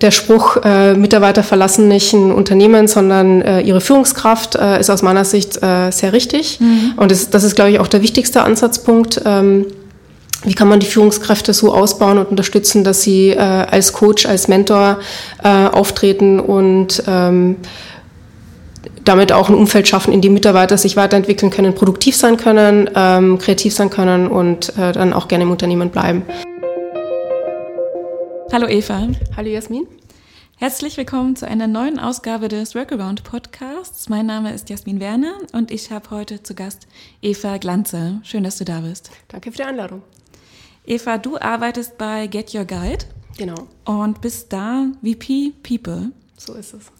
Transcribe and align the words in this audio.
der 0.00 0.10
Spruch, 0.10 0.56
äh, 0.64 0.94
Mitarbeiter 0.94 1.42
verlassen 1.42 1.88
nicht 1.88 2.12
ein 2.12 2.32
Unternehmen, 2.32 2.88
sondern 2.88 3.42
äh, 3.42 3.60
ihre 3.60 3.80
Führungskraft, 3.80 4.56
äh, 4.56 4.80
ist 4.80 4.90
aus 4.90 5.02
meiner 5.02 5.24
Sicht 5.24 5.62
äh, 5.62 5.90
sehr 5.90 6.12
richtig. 6.12 6.60
Mhm. 6.60 6.94
Und 6.96 7.10
das, 7.10 7.30
das 7.30 7.44
ist, 7.44 7.54
glaube 7.54 7.70
ich, 7.70 7.80
auch 7.80 7.88
der 7.88 8.02
wichtigste 8.02 8.42
Ansatzpunkt. 8.42 9.20
Ähm, 9.24 9.66
wie 10.42 10.54
kann 10.54 10.68
man 10.68 10.80
die 10.80 10.86
Führungskräfte 10.86 11.52
so 11.52 11.74
ausbauen 11.74 12.18
und 12.18 12.30
unterstützen, 12.30 12.82
dass 12.82 13.02
sie 13.02 13.30
äh, 13.30 13.36
als 13.36 13.92
Coach, 13.92 14.24
als 14.24 14.48
Mentor 14.48 15.00
äh, 15.44 15.48
auftreten 15.48 16.40
und 16.40 17.02
ähm, 17.06 17.56
damit 19.04 19.32
auch 19.32 19.48
ein 19.50 19.54
Umfeld 19.54 19.88
schaffen, 19.88 20.12
in 20.12 20.22
dem 20.22 20.32
Mitarbeiter 20.32 20.78
sich 20.78 20.96
weiterentwickeln 20.96 21.50
können, 21.50 21.74
produktiv 21.74 22.16
sein 22.16 22.38
können, 22.38 22.88
ähm, 22.94 23.38
kreativ 23.38 23.74
sein 23.74 23.90
können 23.90 24.28
und 24.28 24.70
äh, 24.78 24.92
dann 24.92 25.12
auch 25.12 25.28
gerne 25.28 25.44
im 25.44 25.50
Unternehmen 25.50 25.90
bleiben. 25.90 26.22
Hallo 28.52 28.66
Eva. 28.66 29.06
Hallo 29.36 29.48
Jasmin. 29.48 29.86
Herzlich 30.56 30.96
willkommen 30.96 31.36
zu 31.36 31.46
einer 31.46 31.68
neuen 31.68 32.00
Ausgabe 32.00 32.48
des 32.48 32.74
Workaround 32.74 33.22
Podcasts. 33.22 34.08
Mein 34.08 34.26
Name 34.26 34.52
ist 34.52 34.68
Jasmin 34.68 34.98
Werner 34.98 35.34
und 35.52 35.70
ich 35.70 35.92
habe 35.92 36.10
heute 36.10 36.42
zu 36.42 36.56
Gast 36.56 36.88
Eva 37.22 37.58
Glanze. 37.58 38.20
Schön, 38.24 38.42
dass 38.42 38.58
du 38.58 38.64
da 38.64 38.80
bist. 38.80 39.12
Danke 39.28 39.52
für 39.52 39.58
die 39.58 39.62
Einladung. 39.62 40.02
Eva, 40.84 41.18
du 41.18 41.38
arbeitest 41.38 41.96
bei 41.96 42.26
Get 42.26 42.52
Your 42.52 42.64
Guide. 42.64 43.04
Genau. 43.38 43.68
Und 43.84 44.20
bist 44.20 44.52
da 44.52 44.88
VP 45.00 45.52
People. 45.62 46.10
So 46.36 46.54
ist 46.54 46.74
es. 46.74 46.90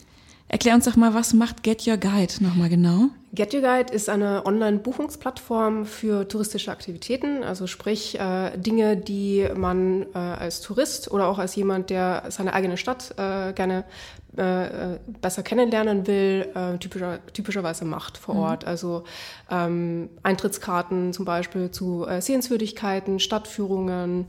Erklär 0.53 0.75
uns 0.75 0.85
doch 0.85 0.97
mal, 0.97 1.15
was 1.15 1.33
macht 1.33 1.63
Get 1.63 1.87
Your 1.87 1.97
Guide 1.97 2.35
nochmal 2.41 2.69
genau? 2.69 3.11
Get 3.33 3.55
Your 3.55 3.61
Guide 3.61 3.93
ist 3.93 4.09
eine 4.09 4.45
Online-Buchungsplattform 4.45 5.87
für 5.87 6.27
touristische 6.27 6.73
Aktivitäten, 6.73 7.45
also 7.45 7.69
sprich 7.69 8.19
äh, 8.19 8.59
Dinge, 8.59 8.97
die 8.97 9.47
man 9.55 10.07
äh, 10.13 10.19
als 10.19 10.61
Tourist 10.61 11.13
oder 11.13 11.29
auch 11.29 11.39
als 11.39 11.55
jemand, 11.55 11.91
der 11.91 12.25
seine 12.31 12.53
eigene 12.53 12.77
Stadt 12.77 13.15
äh, 13.17 13.53
gerne 13.53 13.85
äh, 14.37 14.99
besser 15.21 15.45
kennenlernen 15.45 16.09
will, 16.09 16.49
äh, 16.55 16.79
typischer, 16.79 17.21
typischerweise 17.33 17.85
macht 17.85 18.19
vor 18.19 18.35
mhm. 18.35 18.41
Ort. 18.41 18.65
Also 18.65 19.05
ähm, 19.51 20.09
Eintrittskarten 20.25 21.13
zum 21.13 21.25
Beispiel 21.25 21.71
zu 21.71 22.07
äh, 22.07 22.21
Sehenswürdigkeiten, 22.21 23.21
Stadtführungen, 23.21 24.27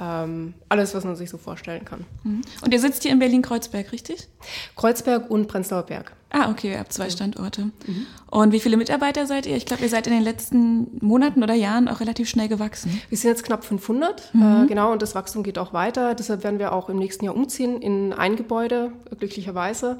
ähm, 0.00 0.54
alles, 0.68 0.94
was 0.94 1.04
man 1.04 1.14
sich 1.14 1.28
so 1.28 1.36
vorstellen 1.36 1.84
kann. 1.84 2.06
Mhm. 2.24 2.40
Und 2.62 2.72
ihr 2.72 2.80
sitzt 2.80 3.02
hier 3.02 3.12
in 3.12 3.18
Berlin-Kreuzberg, 3.18 3.92
richtig? 3.92 4.28
Kreuzberg 4.76 5.30
und 5.30 5.46
Prenzlauer 5.46 5.82
Berg. 5.82 6.12
Ah, 6.30 6.50
okay, 6.50 6.72
ihr 6.72 6.78
habt 6.78 6.92
zwei 6.92 7.10
Standorte. 7.10 7.64
Mhm. 7.86 8.06
Und 8.30 8.52
wie 8.52 8.60
viele 8.60 8.76
Mitarbeiter 8.76 9.26
seid 9.26 9.46
ihr? 9.46 9.56
Ich 9.56 9.66
glaube, 9.66 9.82
ihr 9.82 9.88
seid 9.88 10.06
in 10.06 10.12
den 10.12 10.22
letzten 10.22 10.86
Monaten 11.04 11.42
oder 11.42 11.54
Jahren 11.54 11.88
auch 11.88 12.00
relativ 12.00 12.28
schnell 12.28 12.48
gewachsen. 12.48 13.02
Wir 13.08 13.18
sind 13.18 13.30
jetzt 13.30 13.44
knapp 13.44 13.64
500, 13.64 14.32
mhm. 14.32 14.64
äh, 14.64 14.66
genau, 14.66 14.92
und 14.92 15.02
das 15.02 15.14
Wachstum 15.14 15.42
geht 15.42 15.58
auch 15.58 15.72
weiter. 15.72 16.14
Deshalb 16.14 16.44
werden 16.44 16.58
wir 16.58 16.72
auch 16.72 16.88
im 16.88 16.98
nächsten 16.98 17.24
Jahr 17.24 17.36
umziehen 17.36 17.82
in 17.82 18.12
ein 18.12 18.36
Gebäude, 18.36 18.92
glücklicherweise, 19.18 19.98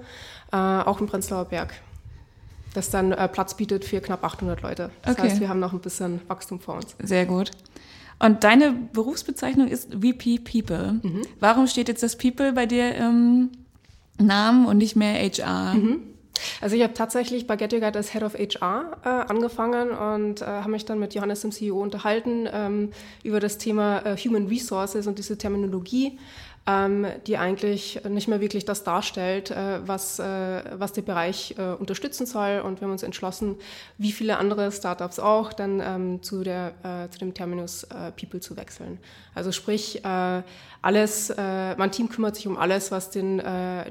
äh, 0.53 0.57
auch 0.57 1.01
im 1.01 1.07
Prenzlauer 1.07 1.45
Berg 1.47 1.75
das 2.75 2.91
dann 2.91 3.13
äh, 3.13 3.29
Platz 3.29 3.55
bietet 3.55 3.85
für 3.85 4.01
knapp 4.01 4.25
800 4.25 4.63
Leute. 4.63 4.91
Das 5.03 5.15
okay. 5.15 5.23
heißt, 5.23 5.41
wir 5.41 5.49
haben 5.49 5.61
noch 5.61 5.73
ein 5.73 5.81
bisschen 5.81 6.21
Wachstum 6.29 6.61
vor 6.61 6.77
uns. 6.77 6.95
Sehr 7.03 7.27
gut. 7.27 7.51
Und 8.21 8.45
deine 8.45 8.73
Berufsbezeichnung 8.93 9.69
ist 9.69 9.95
VP 9.95 10.41
People. 10.41 11.01
Mhm. 11.03 11.23
Warum 11.41 11.67
steht 11.67 11.89
jetzt 11.89 12.03
das 12.03 12.17
People 12.17 12.53
bei 12.53 12.67
dir 12.67 12.95
im 12.95 13.51
Namen 14.19 14.67
und 14.67 14.79
nicht 14.79 14.95
mehr 14.95 15.15
HR? 15.15 15.75
Mhm. 15.75 16.03
Also 16.61 16.77
ich 16.77 16.83
habe 16.83 16.95
tatsächlich 16.95 17.47
bei 17.47 17.57
Get 17.57 17.73
Your 17.73 17.81
Guide 17.81 17.99
als 17.99 18.13
Head 18.13 18.23
of 18.23 18.35
HR 18.35 18.97
äh, 19.05 19.09
angefangen 19.09 19.91
und 19.91 20.43
äh, 20.43 20.45
habe 20.45 20.71
mich 20.71 20.85
dann 20.85 20.99
mit 20.99 21.15
Johannes, 21.15 21.41
dem 21.41 21.53
CEO, 21.53 21.81
unterhalten 21.81 22.49
ähm, 22.53 22.91
über 23.23 23.41
das 23.41 23.59
Thema 23.59 24.05
äh, 24.05 24.17
Human 24.17 24.47
Resources 24.47 25.07
und 25.07 25.19
diese 25.19 25.37
Terminologie 25.37 26.19
ähm, 26.67 27.07
die 27.27 27.37
eigentlich 27.37 28.03
nicht 28.09 28.29
mehr 28.29 28.41
wirklich 28.41 28.65
das 28.65 28.85
darstellt, 28.85 29.51
äh, 29.51 29.87
was, 29.87 30.19
äh, 30.19 30.63
was 30.75 30.93
der 30.93 31.03
Bereich 31.03 31.55
äh, 31.59 31.73
unterstützen 31.73 32.27
soll. 32.27 32.61
Und 32.65 32.81
wir 32.81 32.87
haben 32.87 32.93
uns 32.93 33.03
entschlossen, 33.03 33.57
wie 33.99 34.13
viele 34.13 34.37
andere 34.37 34.71
Startups 34.71 35.19
auch, 35.19 35.53
dann 35.53 35.81
ähm, 35.81 36.23
zu, 36.23 36.45
der, 36.45 36.75
äh, 36.83 37.11
zu 37.11 37.19
dem 37.19 37.35
Terminus 37.35 37.85
äh, 37.85 38.13
People 38.13 38.41
zu 38.41 38.57
wechseln. 38.57 38.99
Also 39.35 39.53
sprich, 39.53 40.05
äh, 40.05 40.43
alles, 40.83 41.31
mein 41.37 41.93
Team 41.93 42.09
kümmert 42.09 42.37
sich 42.37 42.47
um 42.47 42.57
alles, 42.57 42.91
was 42.91 43.11
den, 43.11 43.37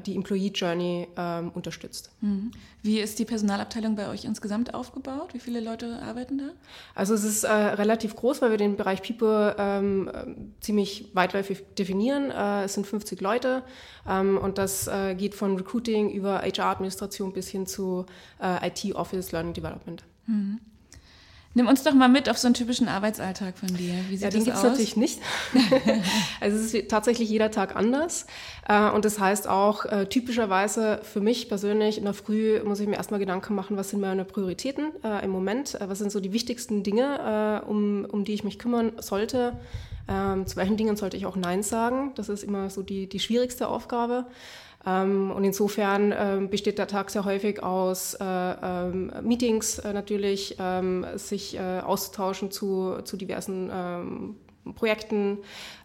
die 0.07 0.15
Employee 0.15 0.49
Journey 0.49 1.07
ähm, 1.15 1.51
unterstützt. 1.53 2.09
Mhm. 2.21 2.49
Wie 2.81 2.99
ist 2.99 3.19
die 3.19 3.25
Personalabteilung 3.25 3.95
bei 3.95 4.07
euch 4.07 4.23
insgesamt 4.23 4.73
aufgebaut? 4.73 5.33
Wie 5.33 5.39
viele 5.39 5.59
Leute 5.59 5.99
arbeiten 6.01 6.37
da? 6.37 6.49
Also 6.95 7.13
es 7.13 7.25
ist 7.25 7.43
äh, 7.43 7.51
relativ 7.51 8.15
groß, 8.15 8.41
weil 8.41 8.51
wir 8.51 8.57
den 8.57 8.77
Bereich 8.77 9.01
People 9.01 9.55
ähm, 9.57 10.09
ziemlich 10.61 11.11
weitläufig 11.13 11.65
definieren. 11.77 12.31
Äh, 12.31 12.63
es 12.63 12.75
sind 12.75 12.87
50 12.87 13.19
Leute 13.19 13.63
ähm, 14.07 14.37
und 14.37 14.57
das 14.57 14.87
äh, 14.87 15.13
geht 15.15 15.35
von 15.35 15.57
Recruiting 15.57 16.09
über 16.09 16.41
HR-Administration 16.41 17.33
bis 17.33 17.49
hin 17.49 17.67
zu 17.67 18.05
äh, 18.41 18.69
IT-Office, 18.69 19.33
Learning 19.33 19.53
Development. 19.53 20.05
Mhm. 20.25 20.59
Nimm 21.55 21.67
uns 21.67 21.83
doch 21.83 21.95
mal 21.95 22.09
mit 22.09 22.29
auf 22.29 22.37
so 22.37 22.47
einen 22.47 22.53
typischen 22.53 22.87
Arbeitsalltag 22.87 23.57
von 23.57 23.69
dir. 23.69 23.95
Wie 24.07 24.17
sieht 24.17 24.21
ja, 24.21 24.29
den 24.29 24.43
gibt 24.43 24.55
es 24.55 24.63
natürlich 24.63 24.95
nicht. 24.95 25.19
also 26.41 26.57
es 26.57 26.73
ist 26.73 26.89
tatsächlich 26.89 27.27
jeder 27.27 27.49
Tag 27.49 27.75
anders. 27.75 28.27
Äh, 28.67 28.91
und 28.91 29.03
das 29.03 29.19
heißt 29.19 29.47
auch, 29.47 29.85
äh, 29.85 30.05
typischerweise 30.05 31.01
für 31.01 31.21
mich 31.21 31.49
persönlich 31.49 31.97
in 31.97 32.03
der 32.03 32.13
Früh 32.13 32.61
muss 32.63 32.79
ich 32.79 32.87
mir 32.87 32.97
erstmal 32.97 33.19
Gedanken 33.19 33.55
machen, 33.55 33.77
was 33.77 33.89
sind 33.89 33.99
meine 33.99 34.25
Prioritäten 34.25 34.91
äh, 35.03 35.25
im 35.25 35.31
Moment? 35.31 35.75
Was 35.81 35.97
sind 35.97 36.11
so 36.11 36.19
die 36.19 36.33
wichtigsten 36.33 36.83
Dinge, 36.83 37.63
um, 37.67 38.05
um 38.05 38.25
die 38.25 38.33
ich 38.33 38.43
mich 38.43 38.59
kümmern 38.59 38.93
sollte? 38.99 39.53
Ähm, 40.07 40.47
zu 40.47 40.55
welchen 40.55 40.77
Dingen 40.77 40.97
sollte 40.97 41.17
ich 41.17 41.25
auch 41.25 41.35
Nein 41.35 41.63
sagen? 41.63 42.11
Das 42.15 42.29
ist 42.29 42.43
immer 42.43 42.69
so 42.69 42.83
die, 42.83 43.07
die 43.07 43.19
schwierigste 43.19 43.67
Aufgabe. 43.67 44.25
Ähm, 44.85 45.31
und 45.31 45.43
insofern 45.43 46.13
ähm, 46.17 46.49
besteht 46.49 46.77
der 46.77 46.87
Tag 46.87 47.09
sehr 47.09 47.25
häufig 47.25 47.61
aus 47.63 48.13
äh, 48.15 48.23
ähm, 48.23 49.11
Meetings 49.23 49.79
äh, 49.79 49.93
natürlich, 49.93 50.57
sich 51.15 51.57
äh, 51.57 51.79
auszutauschen 51.79 52.51
zu, 52.51 53.01
zu 53.03 53.17
diversen 53.17 53.69
Projekten. 54.75 55.39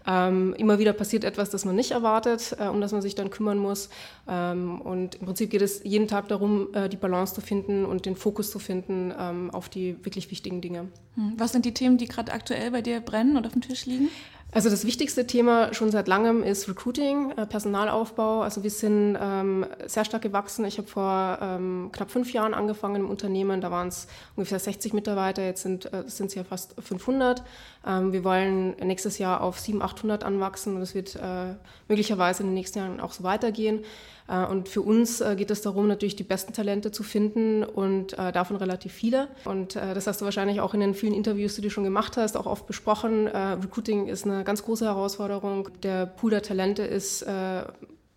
Ähm, 0.06 0.54
immer 0.59 0.78
wieder 0.78 0.93
passiert 0.93 1.25
etwas, 1.25 1.50
das 1.50 1.65
man 1.65 1.75
nicht 1.75 1.93
erwartet, 1.93 2.56
äh, 2.59 2.66
um 2.66 2.81
das 2.81 2.93
man 2.93 3.00
sich 3.00 3.15
dann 3.15 3.31
kümmern 3.31 3.59
muss. 3.59 3.88
Ähm, 4.28 4.81
und 4.81 5.16
im 5.16 5.27
Prinzip 5.27 5.50
geht 5.50 5.62
es 5.62 5.83
jeden 5.83 6.09
Tag 6.09 6.28
darum, 6.28 6.69
äh, 6.75 6.88
die 6.88 6.97
Balance 6.97 7.34
zu 7.34 7.41
finden 7.41 7.84
und 7.84 8.04
den 8.04 8.16
Fokus 8.16 8.50
zu 8.50 8.59
finden 8.59 9.15
ähm, 9.19 9.50
auf 9.50 9.69
die 9.69 9.97
wirklich 10.04 10.31
wichtigen 10.31 10.60
Dinge. 10.60 10.88
Hm. 11.15 11.34
Was 11.38 11.53
sind 11.53 11.65
die 11.65 11.72
Themen, 11.72 11.97
die 11.97 12.06
gerade 12.06 12.33
aktuell 12.33 12.71
bei 12.71 12.83
dir 12.83 13.00
brennen 13.00 13.37
und 13.37 13.47
auf 13.47 13.53
dem 13.53 13.62
Tisch 13.62 13.87
liegen? 13.87 14.09
Also 14.53 14.71
das 14.71 14.87
wichtigste 14.87 15.27
Thema 15.27 15.75
schon 15.75 15.91
seit 15.91 16.06
langem 16.06 16.44
ist 16.44 16.69
Recruiting, 16.69 17.32
äh, 17.32 17.44
Personalaufbau. 17.44 18.43
Also 18.43 18.62
wir 18.62 18.71
sind 18.71 19.19
ähm, 19.21 19.66
sehr 19.87 20.05
stark 20.05 20.22
gewachsen. 20.22 20.65
Ich 20.65 20.78
habe 20.78 20.87
vor 20.87 21.38
ähm, 21.43 21.91
knapp 21.93 22.10
fünf 22.10 22.32
Jahren 22.32 22.54
angefangen 22.54 23.03
im 23.03 23.10
Unternehmen. 23.10 23.60
Da 23.60 23.72
waren 23.72 23.88
es 23.88 24.06
ungefähr 24.37 24.60
60 24.60 24.93
Mitarbeiter. 24.93 25.43
Jetzt 25.44 25.62
sind 25.62 25.93
äh, 25.93 26.04
sind 26.06 26.27
es 26.27 26.37
ja 26.37 26.44
fast 26.44 26.77
500. 26.81 27.43
Ähm, 27.84 28.12
wir 28.12 28.22
wollen 28.22 28.77
nächstes 28.77 29.19
Jahr 29.19 29.41
auf 29.41 29.59
700, 29.59 29.91
800 29.91 30.25
anwachsen 30.25 30.75
und 30.75 30.81
das 30.81 30.94
wird 30.94 31.16
äh, 31.16 31.54
möglicherweise 31.88 32.44
in 32.44 32.50
den 32.50 32.54
nächsten 32.54 32.78
Jahren 32.78 33.00
auch 33.00 33.12
so 33.12 33.25
weitergehen. 33.25 33.84
Äh, 34.29 34.47
und 34.47 34.69
für 34.69 34.83
uns 34.83 35.21
äh, 35.21 35.37
geht 35.37 35.51
es 35.51 35.62
darum, 35.62 35.89
natürlich 35.89 36.17
die 36.17 36.25
besten 36.25 36.53
Talente 36.53 36.91
zu 36.91 37.03
finden 37.03 37.65
und 37.65 38.19
äh, 38.19 38.33
davon 38.33 38.57
relativ 38.57 38.93
viele. 38.93 39.29
Und 39.45 39.77
das 39.77 40.07
hast 40.07 40.21
du 40.21 40.25
wahrscheinlich 40.25 40.61
auch 40.61 40.75
in 40.75 40.81
den 40.81 40.95
vielen 40.95 41.15
Interviews, 41.15 41.57
die 41.57 41.62
du 41.62 41.71
schon 41.71 41.85
gemacht 41.85 42.17
hast, 42.17 42.37
auch 42.37 42.47
oft 42.47 42.67
besprochen. 42.67 43.27
Recruiting 43.27 44.07
ist 44.07 44.25
eine 44.25 44.45
ganz 44.45 44.63
große 44.63 44.84
Herausforderung. 44.84 45.69
Der 45.83 46.07
Pool 46.07 46.31
der 46.31 46.43
Talente 46.43 46.83
ist 46.83 47.25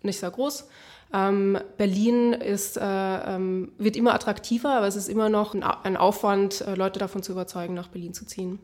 nicht 0.02 0.20
sehr 0.20 0.32
groß. 0.32 0.68
Ähm, 1.14 1.58
Berlin 1.78 2.34
ist, 2.34 2.78
ähm, 2.82 3.72
wird 3.78 3.96
immer 3.96 4.14
attraktiver, 4.14 4.76
aber 4.76 4.88
es 4.88 4.96
ist 4.96 5.08
immer 5.10 5.30
noch 5.30 5.56
ein, 5.56 5.98
Aufwand, 5.98 6.64
Leute 6.76 7.00
davon 7.00 7.24
zu 7.24 7.32
überzeugen, 7.32 7.74
nach 7.74 7.88
Berlin 7.88 8.14
zu 8.14 8.26
ziehen. 8.26 8.60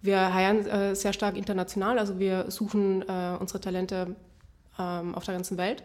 Wir 0.00 0.32
heiern 0.32 0.94
sehr 0.94 1.12
stark 1.12 1.36
international, 1.36 1.98
also 1.98 2.18
wir 2.18 2.50
suchen 2.50 3.02
unsere 3.02 3.60
Talente 3.60 4.14
ähm, 4.78 5.14
auf 5.14 5.24
der 5.24 5.34
ganzen 5.34 5.58
Welt. 5.58 5.82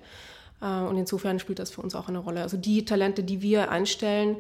Äh, 0.62 0.66
und 0.66 0.98
insofern 0.98 1.40
spielt 1.40 1.60
das 1.60 1.72
für 1.72 1.82
uns 1.82 1.96
auch 1.96 2.08
eine 2.08 2.20
Rolle. 2.20 2.42
Also 2.42 2.58
die 2.58 2.86
Talente, 2.86 3.24
die 3.24 3.42
wir 3.42 3.72
einstellen, 3.72 4.38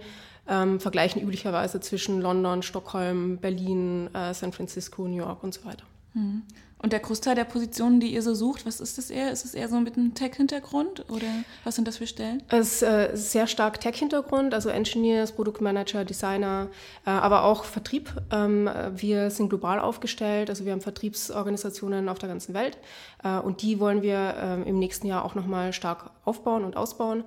ähm, 0.47 0.79
vergleichen 0.79 1.21
üblicherweise 1.21 1.79
zwischen 1.79 2.21
London, 2.21 2.63
Stockholm, 2.63 3.37
Berlin, 3.37 4.13
äh, 4.13 4.33
San 4.33 4.51
Francisco, 4.51 5.07
New 5.07 5.17
York 5.17 5.43
und 5.43 5.53
so 5.53 5.65
weiter. 5.65 5.85
Mhm. 6.13 6.43
Und 6.83 6.91
der 6.91 6.99
Großteil 6.99 7.33
der 7.33 7.45
Positionen, 7.45 8.01
die 8.01 8.13
ihr 8.13 8.21
so 8.21 8.35
sucht, 8.35 8.65
was 8.65 8.81
ist 8.81 8.97
das 8.97 9.09
eher? 9.09 9.31
Ist 9.31 9.45
es 9.45 9.53
eher 9.53 9.69
so 9.69 9.79
mit 9.79 9.95
einem 9.95 10.15
Tech-Hintergrund 10.15 11.09
oder 11.09 11.27
was 11.63 11.75
sind 11.75 11.87
das 11.87 11.95
für 11.95 12.07
Stellen? 12.07 12.43
Es 12.49 12.73
ist 12.73 12.83
äh, 12.83 13.11
sehr 13.13 13.47
stark 13.47 13.79
Tech-Hintergrund, 13.79 14.53
also 14.53 14.67
Engineers, 14.67 15.31
Produktmanager, 15.31 16.03
Designer, 16.03 16.67
äh, 17.05 17.09
aber 17.09 17.45
auch 17.45 17.63
Vertrieb. 17.63 18.13
Ähm, 18.31 18.69
wir 18.95 19.31
sind 19.31 19.47
global 19.47 19.79
aufgestellt, 19.79 20.49
also 20.49 20.65
wir 20.65 20.73
haben 20.73 20.81
Vertriebsorganisationen 20.81 22.09
auf 22.09 22.19
der 22.19 22.27
ganzen 22.27 22.53
Welt 22.53 22.77
äh, 23.23 23.37
und 23.37 23.61
die 23.61 23.79
wollen 23.79 24.01
wir 24.01 24.35
ähm, 24.37 24.65
im 24.65 24.77
nächsten 24.77 25.07
Jahr 25.07 25.23
auch 25.23 25.35
nochmal 25.35 25.71
stark 25.71 26.11
aufbauen 26.25 26.65
und 26.65 26.75
ausbauen. 26.75 27.23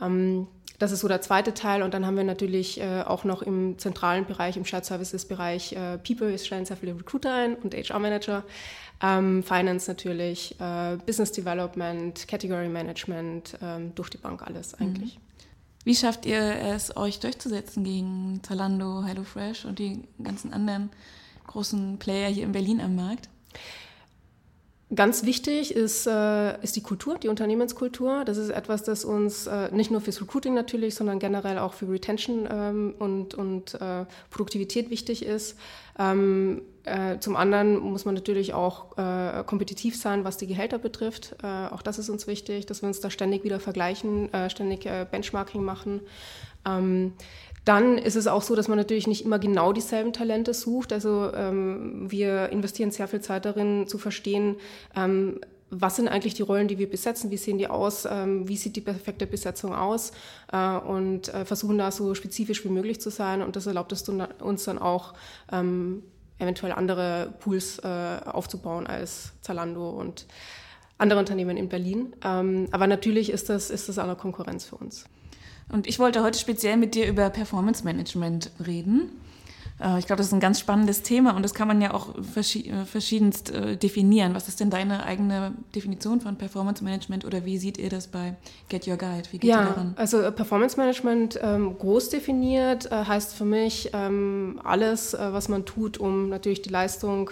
Ähm, 0.00 0.46
das 0.78 0.92
ist 0.92 1.00
so 1.00 1.08
der 1.08 1.20
zweite 1.20 1.54
Teil. 1.54 1.82
Und 1.82 1.94
dann 1.94 2.06
haben 2.06 2.16
wir 2.16 2.24
natürlich 2.24 2.80
äh, 2.80 3.02
auch 3.02 3.24
noch 3.24 3.42
im 3.42 3.78
zentralen 3.78 4.26
Bereich, 4.26 4.56
im 4.56 4.64
Shared 4.64 4.84
Services-Bereich 4.84 5.72
äh, 5.72 5.98
People. 5.98 6.30
Wir 6.30 6.38
stellen 6.38 6.66
sehr 6.66 6.76
viele 6.76 6.96
Recruiter 6.96 7.32
ein 7.32 7.56
und 7.56 7.74
HR-Manager. 7.74 8.44
Ähm, 9.02 9.42
Finance 9.42 9.90
natürlich, 9.90 10.58
äh, 10.58 10.96
Business 11.04 11.32
Development, 11.32 12.26
Category 12.28 12.68
Management, 12.68 13.58
ähm, 13.60 13.94
durch 13.94 14.10
die 14.10 14.18
Bank 14.18 14.42
alles 14.42 14.74
eigentlich. 14.74 15.16
Mhm. 15.16 15.20
Wie 15.84 15.94
schafft 15.94 16.26
ihr 16.26 16.40
es, 16.40 16.96
euch 16.96 17.20
durchzusetzen 17.20 17.84
gegen 17.84 18.40
Zalando, 18.42 19.04
HelloFresh 19.04 19.66
und 19.66 19.78
die 19.78 20.02
ganzen 20.22 20.52
anderen 20.52 20.90
großen 21.46 21.98
Player 21.98 22.28
hier 22.28 22.44
in 22.44 22.52
Berlin 22.52 22.80
am 22.80 22.96
Markt? 22.96 23.28
Ganz 24.94 25.24
wichtig 25.24 25.74
ist, 25.74 26.06
äh, 26.06 26.62
ist 26.62 26.76
die 26.76 26.80
Kultur, 26.80 27.18
die 27.18 27.26
Unternehmenskultur. 27.26 28.24
Das 28.24 28.36
ist 28.36 28.50
etwas, 28.50 28.84
das 28.84 29.04
uns 29.04 29.48
äh, 29.48 29.68
nicht 29.74 29.90
nur 29.90 30.00
fürs 30.00 30.20
Recruiting 30.20 30.54
natürlich, 30.54 30.94
sondern 30.94 31.18
generell 31.18 31.58
auch 31.58 31.74
für 31.74 31.88
Retention 31.90 32.46
ähm, 32.48 32.94
und, 33.00 33.34
und 33.34 33.74
äh, 33.74 34.04
Produktivität 34.30 34.88
wichtig 34.88 35.24
ist. 35.24 35.58
Ähm, 35.98 36.62
äh, 36.84 37.18
zum 37.18 37.34
anderen 37.34 37.80
muss 37.80 38.04
man 38.04 38.14
natürlich 38.14 38.54
auch 38.54 38.96
äh, 38.96 39.42
kompetitiv 39.44 39.96
sein, 39.96 40.22
was 40.22 40.36
die 40.36 40.46
Gehälter 40.46 40.78
betrifft. 40.78 41.34
Äh, 41.42 41.46
auch 41.46 41.82
das 41.82 41.98
ist 41.98 42.08
uns 42.08 42.28
wichtig, 42.28 42.66
dass 42.66 42.82
wir 42.82 42.86
uns 42.86 43.00
da 43.00 43.10
ständig 43.10 43.42
wieder 43.42 43.58
vergleichen, 43.58 44.30
ständig 44.48 44.88
Benchmarking 45.10 45.64
machen. 45.64 46.00
Ähm, 46.64 47.12
dann 47.66 47.98
ist 47.98 48.14
es 48.14 48.28
auch 48.28 48.42
so, 48.42 48.54
dass 48.54 48.68
man 48.68 48.78
natürlich 48.78 49.08
nicht 49.08 49.24
immer 49.24 49.40
genau 49.40 49.72
dieselben 49.72 50.12
Talente 50.12 50.54
sucht. 50.54 50.92
Also 50.92 51.32
ähm, 51.34 52.10
wir 52.10 52.50
investieren 52.50 52.92
sehr 52.92 53.08
viel 53.08 53.20
Zeit 53.20 53.44
darin, 53.44 53.88
zu 53.88 53.98
verstehen, 53.98 54.56
ähm, 54.94 55.40
was 55.68 55.96
sind 55.96 56.06
eigentlich 56.06 56.34
die 56.34 56.42
Rollen, 56.42 56.68
die 56.68 56.78
wir 56.78 56.88
besetzen, 56.88 57.32
wie 57.32 57.36
sehen 57.36 57.58
die 57.58 57.66
aus, 57.66 58.06
ähm, 58.08 58.46
wie 58.46 58.56
sieht 58.56 58.76
die 58.76 58.80
perfekte 58.80 59.26
Besetzung 59.26 59.74
aus 59.74 60.12
äh, 60.52 60.76
und 60.76 61.34
äh, 61.34 61.44
versuchen 61.44 61.76
da 61.76 61.90
so 61.90 62.14
spezifisch 62.14 62.64
wie 62.64 62.68
möglich 62.68 63.00
zu 63.00 63.10
sein. 63.10 63.42
Und 63.42 63.56
das 63.56 63.66
erlaubt 63.66 63.90
es 63.90 64.08
uns 64.08 64.64
dann 64.64 64.78
auch, 64.78 65.14
ähm, 65.50 66.04
eventuell 66.38 66.72
andere 66.72 67.34
Pools 67.40 67.80
äh, 67.80 68.20
aufzubauen 68.26 68.86
als 68.86 69.32
Zalando 69.40 69.90
und 69.90 70.26
andere 70.98 71.18
Unternehmen 71.18 71.56
in 71.56 71.68
Berlin. 71.68 72.14
Ähm, 72.24 72.68
aber 72.70 72.86
natürlich 72.86 73.30
ist 73.30 73.48
das, 73.48 73.70
ist 73.70 73.88
das 73.88 73.98
eine 73.98 74.14
Konkurrenz 74.14 74.66
für 74.66 74.76
uns. 74.76 75.06
Und 75.70 75.86
ich 75.86 75.98
wollte 75.98 76.22
heute 76.22 76.38
speziell 76.38 76.76
mit 76.76 76.94
dir 76.94 77.08
über 77.08 77.28
Performance 77.30 77.84
Management 77.84 78.50
reden. 78.64 79.10
Äh, 79.80 79.98
ich 79.98 80.06
glaube, 80.06 80.18
das 80.18 80.28
ist 80.28 80.32
ein 80.32 80.40
ganz 80.40 80.60
spannendes 80.60 81.02
Thema 81.02 81.36
und 81.36 81.42
das 81.42 81.54
kann 81.54 81.68
man 81.68 81.80
ja 81.80 81.92
auch 81.92 82.14
äh, 82.16 82.84
verschiedenst 82.84 83.50
äh, 83.50 83.76
definieren. 83.76 84.34
Was 84.34 84.48
ist 84.48 84.60
denn 84.60 84.70
deine 84.70 85.04
eigene 85.04 85.52
Definition 85.74 86.20
von 86.20 86.36
Performance 86.36 86.82
Management 86.82 87.24
oder 87.24 87.44
wie 87.44 87.58
seht 87.58 87.78
ihr 87.78 87.90
das 87.90 88.06
bei 88.06 88.36
Get 88.68 88.86
Your 88.86 88.96
Guide? 88.96 89.24
Wie 89.30 89.38
geht 89.38 89.50
ja, 89.50 89.62
ihr 89.62 89.66
daran? 89.66 89.94
Also 89.96 90.18
Performance 90.32 90.76
Management 90.76 91.38
ähm, 91.42 91.76
groß 91.78 92.10
definiert 92.10 92.90
äh, 92.90 93.04
heißt 93.04 93.34
für 93.34 93.44
mich 93.44 93.90
ähm, 93.92 94.60
alles, 94.64 95.14
äh, 95.14 95.32
was 95.32 95.48
man 95.48 95.64
tut, 95.64 95.98
um 95.98 96.28
natürlich 96.28 96.62
die 96.62 96.70
Leistung 96.70 97.30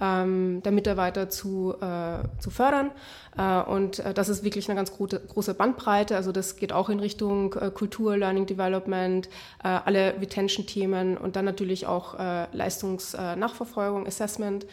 ähm, 0.00 0.62
der 0.64 0.72
Mitarbeiter 0.72 1.28
zu, 1.28 1.74
äh, 1.80 2.18
zu 2.38 2.50
fördern. 2.50 2.90
Äh, 3.36 3.62
und 3.62 4.00
äh, 4.00 4.14
das 4.14 4.28
ist 4.28 4.44
wirklich 4.44 4.68
eine 4.68 4.76
ganz 4.76 4.92
große, 4.92 5.20
große 5.28 5.54
Bandbreite. 5.54 6.16
Also 6.16 6.32
das 6.32 6.56
geht 6.56 6.72
auch 6.72 6.88
in 6.88 7.00
Richtung 7.00 7.54
äh, 7.54 7.70
Kultur, 7.70 8.16
Learning 8.16 8.46
Development, 8.46 9.28
äh, 9.62 9.68
alle 9.68 10.14
Retention-Themen 10.20 11.16
und 11.16 11.36
dann 11.36 11.44
natürlich 11.44 11.86
auch 11.86 12.18
äh, 12.18 12.46
Leistungsnachverfolgung, 12.52 14.06
Assessment. 14.06 14.66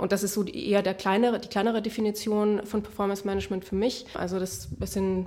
und 0.00 0.12
das 0.12 0.22
ist 0.22 0.34
so 0.34 0.42
die, 0.42 0.70
eher 0.70 0.82
der 0.82 0.94
kleinere, 0.94 1.38
die 1.38 1.48
kleinere 1.48 1.82
Definition 1.82 2.64
von 2.64 2.82
Performance 2.82 3.26
Management 3.26 3.64
für 3.64 3.74
mich. 3.74 4.06
Also 4.14 4.38
das, 4.38 4.68
das 4.78 4.92
sind 4.92 5.26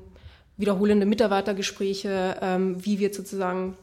wiederholende 0.58 1.06
Mitarbeitergespräche, 1.06 2.38
ähm, 2.42 2.84
wie 2.84 3.00
wird 3.00 3.16
sozusagen 3.16 3.78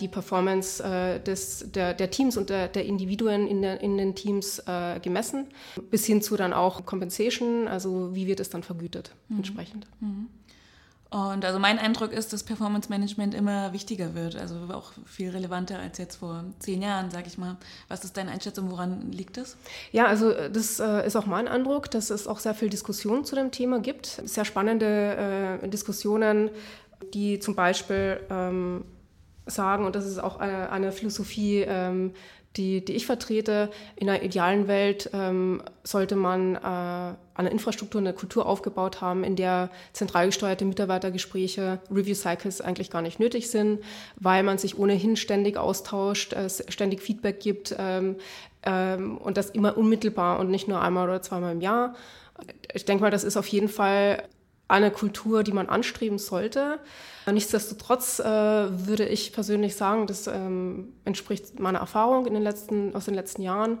die 0.00 0.08
Performance 0.08 0.82
äh, 0.82 1.20
des, 1.20 1.70
der, 1.72 1.94
der, 1.94 2.10
Teams 2.10 2.36
und 2.36 2.50
der, 2.50 2.68
der 2.68 2.84
Individuen 2.84 3.46
in, 3.46 3.62
der, 3.62 3.80
in, 3.80 3.98
den 3.98 4.14
Teams 4.14 4.58
äh, 4.60 4.98
gemessen, 5.00 5.46
bis 5.90 6.06
hin 6.06 6.22
zu 6.22 6.36
dann 6.36 6.52
auch 6.52 6.86
Compensation, 6.86 7.68
also 7.68 8.14
wie 8.14 8.26
wird 8.26 8.40
es 8.40 8.48
dann 8.48 8.62
vergütet 8.62 9.14
mhm. 9.28 9.38
entsprechend. 9.38 9.86
Mhm. 10.00 10.28
Und 11.12 11.44
also 11.44 11.58
mein 11.58 11.78
Eindruck 11.78 12.10
ist, 12.10 12.32
dass 12.32 12.42
Performance 12.42 12.88
Management 12.88 13.34
immer 13.34 13.74
wichtiger 13.74 14.14
wird, 14.14 14.34
also 14.34 14.54
auch 14.72 14.92
viel 15.04 15.28
relevanter 15.28 15.78
als 15.78 15.98
jetzt 15.98 16.16
vor 16.16 16.42
zehn 16.58 16.80
Jahren, 16.80 17.10
sage 17.10 17.26
ich 17.26 17.36
mal. 17.36 17.58
Was 17.88 18.02
ist 18.02 18.16
deine 18.16 18.30
Einschätzung, 18.30 18.70
woran 18.70 19.12
liegt 19.12 19.36
das? 19.36 19.58
Ja, 19.90 20.06
also 20.06 20.30
äh, 20.30 20.50
das 20.50 20.80
äh, 20.80 21.06
ist 21.06 21.14
auch 21.16 21.26
mein 21.26 21.48
Eindruck, 21.48 21.90
dass 21.90 22.08
es 22.08 22.26
auch 22.26 22.38
sehr 22.38 22.54
viel 22.54 22.70
Diskussion 22.70 23.26
zu 23.26 23.34
dem 23.34 23.50
Thema 23.50 23.80
gibt. 23.80 24.22
Sehr 24.24 24.46
spannende 24.46 25.60
äh, 25.62 25.68
Diskussionen, 25.68 26.48
die 27.12 27.38
zum 27.40 27.54
Beispiel 27.56 28.18
ähm, 28.30 28.82
sagen, 29.46 29.84
und 29.84 29.96
das 29.96 30.06
ist 30.06 30.18
auch 30.18 30.38
eine, 30.38 30.70
eine 30.70 30.92
Philosophie, 30.92 31.64
ähm, 31.66 32.12
die, 32.56 32.84
die 32.84 32.92
ich 32.92 33.06
vertrete, 33.06 33.70
in 33.96 34.08
einer 34.08 34.22
idealen 34.22 34.68
Welt 34.68 35.10
ähm, 35.14 35.62
sollte 35.84 36.16
man 36.16 36.56
äh, 36.56 36.58
eine 37.34 37.50
Infrastruktur, 37.50 38.00
eine 38.00 38.12
Kultur 38.12 38.46
aufgebaut 38.46 39.00
haben, 39.00 39.24
in 39.24 39.36
der 39.36 39.70
zentral 39.92 40.26
gesteuerte 40.26 40.64
Mitarbeitergespräche, 40.64 41.80
Review-Cycles 41.90 42.60
eigentlich 42.60 42.90
gar 42.90 43.00
nicht 43.00 43.18
nötig 43.18 43.50
sind, 43.50 43.80
weil 44.16 44.42
man 44.42 44.58
sich 44.58 44.78
ohnehin 44.78 45.16
ständig 45.16 45.56
austauscht, 45.56 46.34
äh, 46.34 46.48
ständig 46.50 47.00
Feedback 47.00 47.40
gibt 47.40 47.74
ähm, 47.78 48.16
ähm, 48.64 49.16
und 49.16 49.38
das 49.38 49.50
immer 49.50 49.76
unmittelbar 49.78 50.38
und 50.38 50.50
nicht 50.50 50.68
nur 50.68 50.82
einmal 50.82 51.08
oder 51.08 51.22
zweimal 51.22 51.52
im 51.52 51.62
Jahr. 51.62 51.94
Ich 52.74 52.84
denke 52.84 53.02
mal, 53.02 53.10
das 53.10 53.24
ist 53.24 53.36
auf 53.36 53.46
jeden 53.46 53.68
Fall 53.68 54.24
eine 54.72 54.90
Kultur, 54.90 55.42
die 55.42 55.52
man 55.52 55.68
anstreben 55.68 56.18
sollte. 56.18 56.78
Nichtsdestotrotz 57.30 58.18
äh, 58.18 58.24
würde 58.24 59.06
ich 59.06 59.32
persönlich 59.32 59.76
sagen, 59.76 60.06
das 60.06 60.26
ähm, 60.26 60.94
entspricht 61.04 61.60
meiner 61.60 61.78
Erfahrung 61.78 62.26
in 62.26 62.34
den 62.34 62.42
letzten, 62.42 62.96
aus 62.96 63.04
den 63.04 63.14
letzten 63.14 63.42
Jahren, 63.42 63.78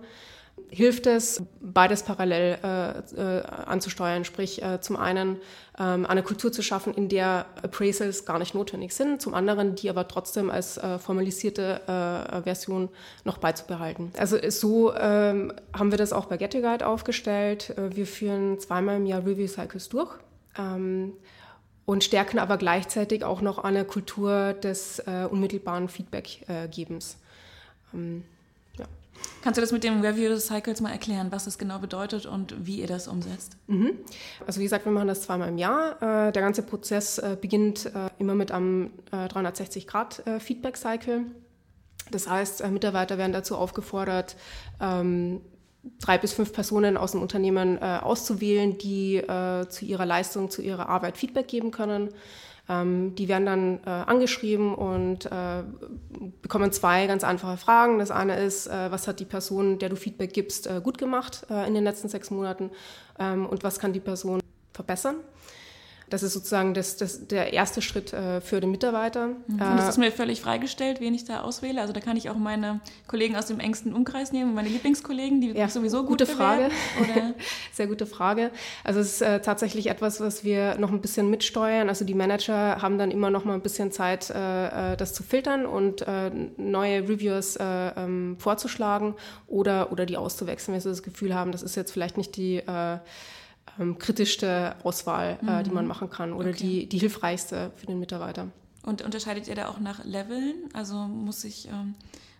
hilft 0.68 1.06
es, 1.06 1.42
beides 1.60 2.02
parallel 2.02 2.58
äh, 2.62 2.98
äh, 3.20 3.42
anzusteuern. 3.42 4.24
Sprich, 4.24 4.62
äh, 4.62 4.80
zum 4.80 4.96
einen 4.96 5.38
ähm, 5.78 6.06
eine 6.06 6.22
Kultur 6.22 6.52
zu 6.52 6.62
schaffen, 6.62 6.94
in 6.94 7.08
der 7.08 7.46
Appraisals 7.62 8.26
gar 8.26 8.38
nicht 8.38 8.54
notwendig 8.54 8.94
sind, 8.94 9.20
zum 9.20 9.34
anderen 9.34 9.74
die 9.74 9.90
aber 9.90 10.06
trotzdem 10.06 10.50
als 10.50 10.76
äh, 10.76 10.98
formalisierte 10.98 11.80
äh, 11.86 12.42
Version 12.42 12.90
noch 13.24 13.38
beizubehalten. 13.38 14.12
Also 14.18 14.36
so 14.50 14.94
ähm, 14.94 15.52
haben 15.74 15.90
wir 15.90 15.98
das 15.98 16.12
auch 16.12 16.26
bei 16.26 16.36
Get 16.36 16.52
Guide 16.52 16.86
aufgestellt. 16.86 17.74
wir 17.76 18.06
führen 18.06 18.60
zweimal 18.60 18.96
im 18.96 19.06
Jahr 19.06 19.24
Review 19.24 19.48
Cycles 19.48 19.88
durch. 19.88 20.10
Ähm, 20.58 21.12
und 21.84 22.04
stärken 22.04 22.38
aber 22.38 22.58
gleichzeitig 22.58 23.24
auch 23.24 23.40
noch 23.40 23.58
eine 23.58 23.84
Kultur 23.84 24.52
des 24.52 25.00
äh, 25.00 25.26
unmittelbaren 25.28 25.88
Feedback-Gebens. 25.88 27.16
Ähm, 27.92 28.22
ja. 28.78 28.84
Kannst 29.42 29.58
du 29.58 29.60
das 29.60 29.72
mit 29.72 29.82
dem 29.82 30.00
Review 30.00 30.38
Cycles 30.38 30.80
mal 30.80 30.92
erklären, 30.92 31.32
was 31.32 31.44
das 31.44 31.58
genau 31.58 31.80
bedeutet 31.80 32.26
und 32.26 32.66
wie 32.66 32.80
ihr 32.80 32.86
das 32.86 33.08
umsetzt? 33.08 33.56
Mhm. 33.66 33.94
Also 34.46 34.60
wie 34.60 34.64
gesagt, 34.64 34.84
wir 34.84 34.92
machen 34.92 35.08
das 35.08 35.22
zweimal 35.22 35.48
im 35.48 35.58
Jahr. 35.58 36.00
Äh, 36.00 36.30
der 36.32 36.42
ganze 36.42 36.62
Prozess 36.62 37.18
äh, 37.18 37.36
beginnt 37.40 37.86
äh, 37.86 38.10
immer 38.18 38.36
mit 38.36 38.52
einem 38.52 38.92
360-Grad-Feedback-Cycle. 39.10 41.18
Äh, 41.18 41.24
das 42.10 42.28
heißt, 42.28 42.60
äh, 42.60 42.70
Mitarbeiter 42.70 43.16
werden 43.18 43.32
dazu 43.32 43.56
aufgefordert, 43.56 44.36
ähm, 44.80 45.40
drei 46.00 46.18
bis 46.18 46.32
fünf 46.32 46.52
Personen 46.52 46.96
aus 46.96 47.12
dem 47.12 47.22
Unternehmen 47.22 47.78
äh, 47.78 47.98
auszuwählen, 48.02 48.78
die 48.78 49.16
äh, 49.16 49.68
zu 49.68 49.84
ihrer 49.84 50.06
Leistung, 50.06 50.50
zu 50.50 50.62
ihrer 50.62 50.88
Arbeit 50.88 51.16
Feedback 51.16 51.48
geben 51.48 51.70
können. 51.70 52.10
Ähm, 52.68 53.14
die 53.16 53.28
werden 53.28 53.46
dann 53.46 53.80
äh, 53.84 53.90
angeschrieben 53.90 54.74
und 54.74 55.26
äh, 55.26 55.64
bekommen 56.40 56.70
zwei 56.70 57.06
ganz 57.06 57.24
einfache 57.24 57.56
Fragen. 57.56 57.98
Das 57.98 58.12
eine 58.12 58.38
ist, 58.40 58.68
äh, 58.68 58.90
was 58.92 59.08
hat 59.08 59.18
die 59.18 59.24
Person, 59.24 59.78
der 59.78 59.88
du 59.88 59.96
Feedback 59.96 60.32
gibst, 60.32 60.68
äh, 60.68 60.80
gut 60.82 60.98
gemacht 60.98 61.46
in 61.66 61.74
den 61.74 61.84
letzten 61.84 62.08
sechs 62.08 62.30
Monaten 62.30 62.70
ähm, 63.18 63.46
und 63.46 63.64
was 63.64 63.78
kann 63.80 63.92
die 63.92 64.00
Person 64.00 64.40
verbessern. 64.72 65.16
Das 66.12 66.22
ist 66.22 66.34
sozusagen 66.34 66.74
das, 66.74 66.98
das, 66.98 67.26
der 67.26 67.54
erste 67.54 67.80
Schritt 67.80 68.12
äh, 68.12 68.42
für 68.42 68.60
den 68.60 68.70
Mitarbeiter. 68.70 69.28
Mhm. 69.28 69.36
Und 69.48 69.60
das 69.60 69.88
ist 69.88 69.96
mir 69.96 70.12
völlig 70.12 70.42
freigestellt, 70.42 71.00
wen 71.00 71.14
ich 71.14 71.24
da 71.24 71.40
auswähle. 71.40 71.80
Also 71.80 71.94
da 71.94 72.00
kann 72.00 72.18
ich 72.18 72.28
auch 72.28 72.36
meine 72.36 72.80
Kollegen 73.06 73.34
aus 73.34 73.46
dem 73.46 73.60
engsten 73.60 73.94
Umkreis 73.94 74.30
nehmen, 74.30 74.52
meine 74.52 74.68
Lieblingskollegen, 74.68 75.40
die 75.40 75.52
ja, 75.52 75.68
sowieso 75.68 76.00
gut 76.00 76.18
Gute 76.18 76.26
Frage. 76.26 76.68
Sehr 77.72 77.86
gute 77.86 78.04
Frage. 78.04 78.50
Also 78.84 79.00
es 79.00 79.14
ist 79.14 79.22
äh, 79.22 79.40
tatsächlich 79.40 79.86
etwas, 79.86 80.20
was 80.20 80.44
wir 80.44 80.76
noch 80.76 80.90
ein 80.90 81.00
bisschen 81.00 81.30
mitsteuern. 81.30 81.88
Also 81.88 82.04
die 82.04 82.14
Manager 82.14 82.82
haben 82.82 82.98
dann 82.98 83.10
immer 83.10 83.30
noch 83.30 83.46
mal 83.46 83.54
ein 83.54 83.62
bisschen 83.62 83.90
Zeit, 83.90 84.28
äh, 84.28 84.92
äh 84.92 84.96
das 84.98 85.14
zu 85.14 85.22
filtern 85.22 85.64
und 85.64 86.02
äh, 86.02 86.30
neue 86.58 87.08
Reviewers 87.08 87.56
äh, 87.56 87.64
ähm, 87.96 88.36
vorzuschlagen 88.38 89.14
oder, 89.46 89.90
oder 89.92 90.04
die 90.04 90.18
auszuwechseln, 90.18 90.74
wenn 90.74 90.82
sie 90.82 90.90
das 90.90 91.02
Gefühl 91.02 91.34
haben, 91.34 91.52
das 91.52 91.62
ist 91.62 91.74
jetzt 91.74 91.90
vielleicht 91.90 92.18
nicht 92.18 92.36
die 92.36 92.62
ähm, 93.78 93.98
kritischste 93.98 94.76
Auswahl, 94.82 95.38
mhm. 95.40 95.48
äh, 95.48 95.62
die 95.62 95.70
man 95.70 95.84
mhm. 95.84 95.88
machen 95.88 96.10
kann 96.10 96.32
oder 96.32 96.50
okay. 96.50 96.58
die, 96.58 96.88
die 96.88 96.98
hilfreichste 96.98 97.72
für 97.76 97.86
den 97.86 97.98
Mitarbeiter. 97.98 98.48
Und 98.84 99.02
unterscheidet 99.02 99.48
ihr 99.48 99.54
da 99.54 99.68
auch 99.68 99.78
nach 99.78 100.04
Leveln? 100.04 100.54
Also 100.72 100.96
muss 100.96 101.44
ich, 101.44 101.68
ähm, 101.68 101.94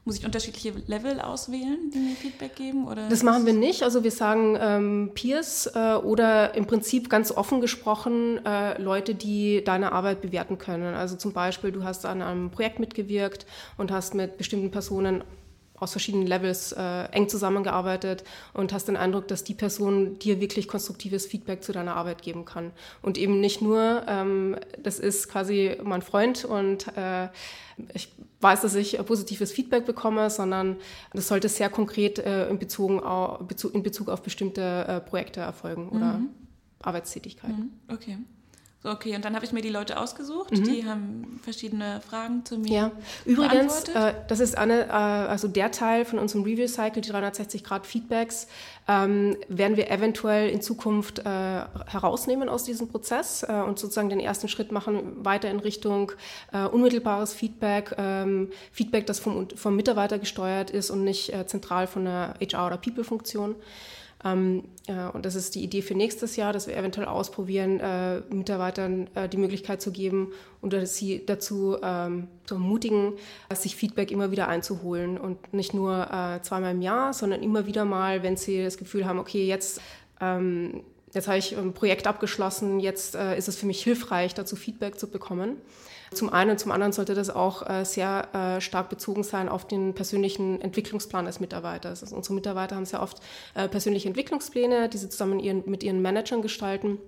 muss 0.04 0.18
ich 0.18 0.24
unterschiedliche 0.24 0.72
Level 0.88 1.20
auswählen, 1.20 1.90
die 1.94 1.98
mir 1.98 2.16
Feedback 2.16 2.56
geben? 2.56 2.88
Oder 2.88 3.08
das 3.08 3.22
machen 3.22 3.46
wir 3.46 3.52
nicht. 3.52 3.84
Also 3.84 4.02
wir 4.02 4.10
sagen 4.10 4.58
ähm, 4.60 5.10
Peers 5.14 5.70
äh, 5.72 5.94
oder 5.94 6.54
im 6.54 6.66
Prinzip 6.66 7.08
ganz 7.08 7.30
offen 7.30 7.60
gesprochen 7.60 8.44
äh, 8.44 8.80
Leute, 8.82 9.14
die 9.14 9.62
deine 9.62 9.92
Arbeit 9.92 10.20
bewerten 10.20 10.58
können. 10.58 10.94
Also 10.94 11.16
zum 11.16 11.32
Beispiel, 11.32 11.70
du 11.70 11.84
hast 11.84 12.04
an 12.04 12.22
einem 12.22 12.50
Projekt 12.50 12.80
mitgewirkt 12.80 13.46
und 13.76 13.92
hast 13.92 14.14
mit 14.14 14.38
bestimmten 14.38 14.72
Personen 14.72 15.22
aus 15.82 15.92
verschiedenen 15.92 16.26
Levels 16.26 16.72
äh, 16.72 17.04
eng 17.12 17.28
zusammengearbeitet 17.28 18.24
und 18.54 18.72
hast 18.72 18.88
den 18.88 18.96
Eindruck, 18.96 19.28
dass 19.28 19.44
die 19.44 19.54
Person 19.54 20.18
dir 20.18 20.40
wirklich 20.40 20.68
konstruktives 20.68 21.26
Feedback 21.26 21.62
zu 21.62 21.72
deiner 21.72 21.96
Arbeit 21.96 22.22
geben 22.22 22.44
kann. 22.44 22.70
Und 23.02 23.18
eben 23.18 23.40
nicht 23.40 23.60
nur, 23.60 24.04
ähm, 24.06 24.56
das 24.82 24.98
ist 24.98 25.28
quasi 25.28 25.76
mein 25.82 26.02
Freund 26.02 26.44
und 26.44 26.96
äh, 26.96 27.28
ich 27.94 28.12
weiß, 28.40 28.62
dass 28.62 28.74
ich 28.74 28.98
positives 29.04 29.52
Feedback 29.52 29.86
bekomme, 29.86 30.30
sondern 30.30 30.76
das 31.12 31.28
sollte 31.28 31.48
sehr 31.48 31.68
konkret 31.68 32.18
äh, 32.18 32.48
in, 32.48 32.58
Bezug 32.58 33.02
auf, 33.02 33.40
in 33.74 33.82
Bezug 33.82 34.08
auf 34.08 34.22
bestimmte 34.22 34.84
äh, 34.86 35.00
Projekte 35.00 35.40
erfolgen 35.40 35.88
oder 35.88 36.14
mhm. 36.14 36.28
Arbeitstätigkeiten. 36.80 37.72
Mhm. 37.88 37.94
Okay. 37.94 38.18
So, 38.82 38.90
okay, 38.90 39.14
und 39.14 39.24
dann 39.24 39.36
habe 39.36 39.44
ich 39.44 39.52
mir 39.52 39.62
die 39.62 39.68
Leute 39.68 39.96
ausgesucht, 39.96 40.50
mhm. 40.50 40.64
die 40.64 40.84
haben 40.84 41.40
verschiedene 41.44 42.00
Fragen 42.00 42.44
zu 42.44 42.58
mir. 42.58 42.72
Ja, 42.72 42.90
übrigens, 43.24 43.84
äh, 43.84 44.12
das 44.26 44.40
ist 44.40 44.58
eine, 44.58 44.86
äh, 44.88 44.90
also 44.90 45.46
der 45.46 45.70
Teil 45.70 46.04
von 46.04 46.18
unserem 46.18 46.42
Review 46.42 46.66
Cycle, 46.66 47.00
die 47.00 47.10
360 47.10 47.62
Grad 47.62 47.86
Feedbacks, 47.86 48.48
ähm, 48.88 49.36
werden 49.46 49.76
wir 49.76 49.88
eventuell 49.88 50.50
in 50.50 50.60
Zukunft 50.62 51.20
äh, 51.20 51.22
herausnehmen 51.22 52.48
aus 52.48 52.64
diesem 52.64 52.88
Prozess 52.88 53.44
äh, 53.44 53.52
und 53.52 53.78
sozusagen 53.78 54.08
den 54.08 54.18
ersten 54.18 54.48
Schritt 54.48 54.72
machen, 54.72 55.24
weiter 55.24 55.48
in 55.48 55.60
Richtung 55.60 56.10
äh, 56.52 56.64
unmittelbares 56.64 57.34
Feedback, 57.34 57.94
ähm, 57.98 58.50
Feedback, 58.72 59.06
das 59.06 59.20
vom, 59.20 59.48
vom 59.54 59.76
Mitarbeiter 59.76 60.18
gesteuert 60.18 60.70
ist 60.70 60.90
und 60.90 61.04
nicht 61.04 61.32
äh, 61.32 61.46
zentral 61.46 61.86
von 61.86 62.04
der 62.04 62.34
HR- 62.40 62.66
oder 62.66 62.78
People-Funktion. 62.78 63.54
Ähm, 64.24 64.64
ja, 64.86 65.08
und 65.08 65.26
das 65.26 65.34
ist 65.34 65.54
die 65.54 65.62
Idee 65.62 65.82
für 65.82 65.94
nächstes 65.94 66.36
Jahr, 66.36 66.52
dass 66.52 66.66
wir 66.66 66.76
eventuell 66.76 67.06
ausprobieren, 67.06 67.80
äh, 67.80 68.20
Mitarbeitern 68.32 69.08
äh, 69.14 69.28
die 69.28 69.36
Möglichkeit 69.36 69.82
zu 69.82 69.90
geben 69.90 70.32
und 70.60 70.74
sie 70.86 71.24
dazu 71.26 71.76
ähm, 71.82 72.28
zu 72.46 72.54
ermutigen, 72.54 73.14
sich 73.54 73.74
Feedback 73.76 74.10
immer 74.10 74.30
wieder 74.30 74.48
einzuholen 74.48 75.18
und 75.18 75.52
nicht 75.52 75.74
nur 75.74 76.08
äh, 76.10 76.42
zweimal 76.42 76.72
im 76.72 76.82
Jahr, 76.82 77.12
sondern 77.12 77.42
immer 77.42 77.66
wieder 77.66 77.84
mal, 77.84 78.22
wenn 78.22 78.36
sie 78.36 78.62
das 78.62 78.78
Gefühl 78.78 79.06
haben, 79.06 79.18
okay, 79.18 79.46
jetzt 79.46 79.80
ähm, 80.20 80.82
Jetzt 81.14 81.28
habe 81.28 81.38
ich 81.38 81.56
ein 81.56 81.74
Projekt 81.74 82.06
abgeschlossen, 82.06 82.80
jetzt 82.80 83.14
äh, 83.14 83.36
ist 83.36 83.46
es 83.46 83.56
für 83.56 83.66
mich 83.66 83.82
hilfreich, 83.82 84.32
dazu 84.32 84.56
Feedback 84.56 84.98
zu 84.98 85.08
bekommen. 85.08 85.58
Zum 86.12 86.32
einen, 86.32 86.58
zum 86.58 86.72
anderen 86.72 86.92
sollte 86.92 87.14
das 87.14 87.30
auch 87.30 87.68
äh, 87.68 87.84
sehr 87.84 88.28
äh, 88.34 88.60
stark 88.60 88.88
bezogen 88.88 89.22
sein 89.22 89.48
auf 89.48 89.66
den 89.66 89.94
persönlichen 89.94 90.60
Entwicklungsplan 90.60 91.24
des 91.24 91.40
Mitarbeiters. 91.40 92.02
Also 92.02 92.16
unsere 92.16 92.34
Mitarbeiter 92.34 92.76
haben 92.76 92.86
sehr 92.86 93.02
oft 93.02 93.18
äh, 93.54 93.68
persönliche 93.68 94.08
Entwicklungspläne, 94.08 94.88
die 94.88 94.98
sie 94.98 95.08
zusammen 95.08 95.62
mit 95.66 95.82
ihren 95.82 96.02
Managern 96.02 96.42
gestalten. 96.42 96.98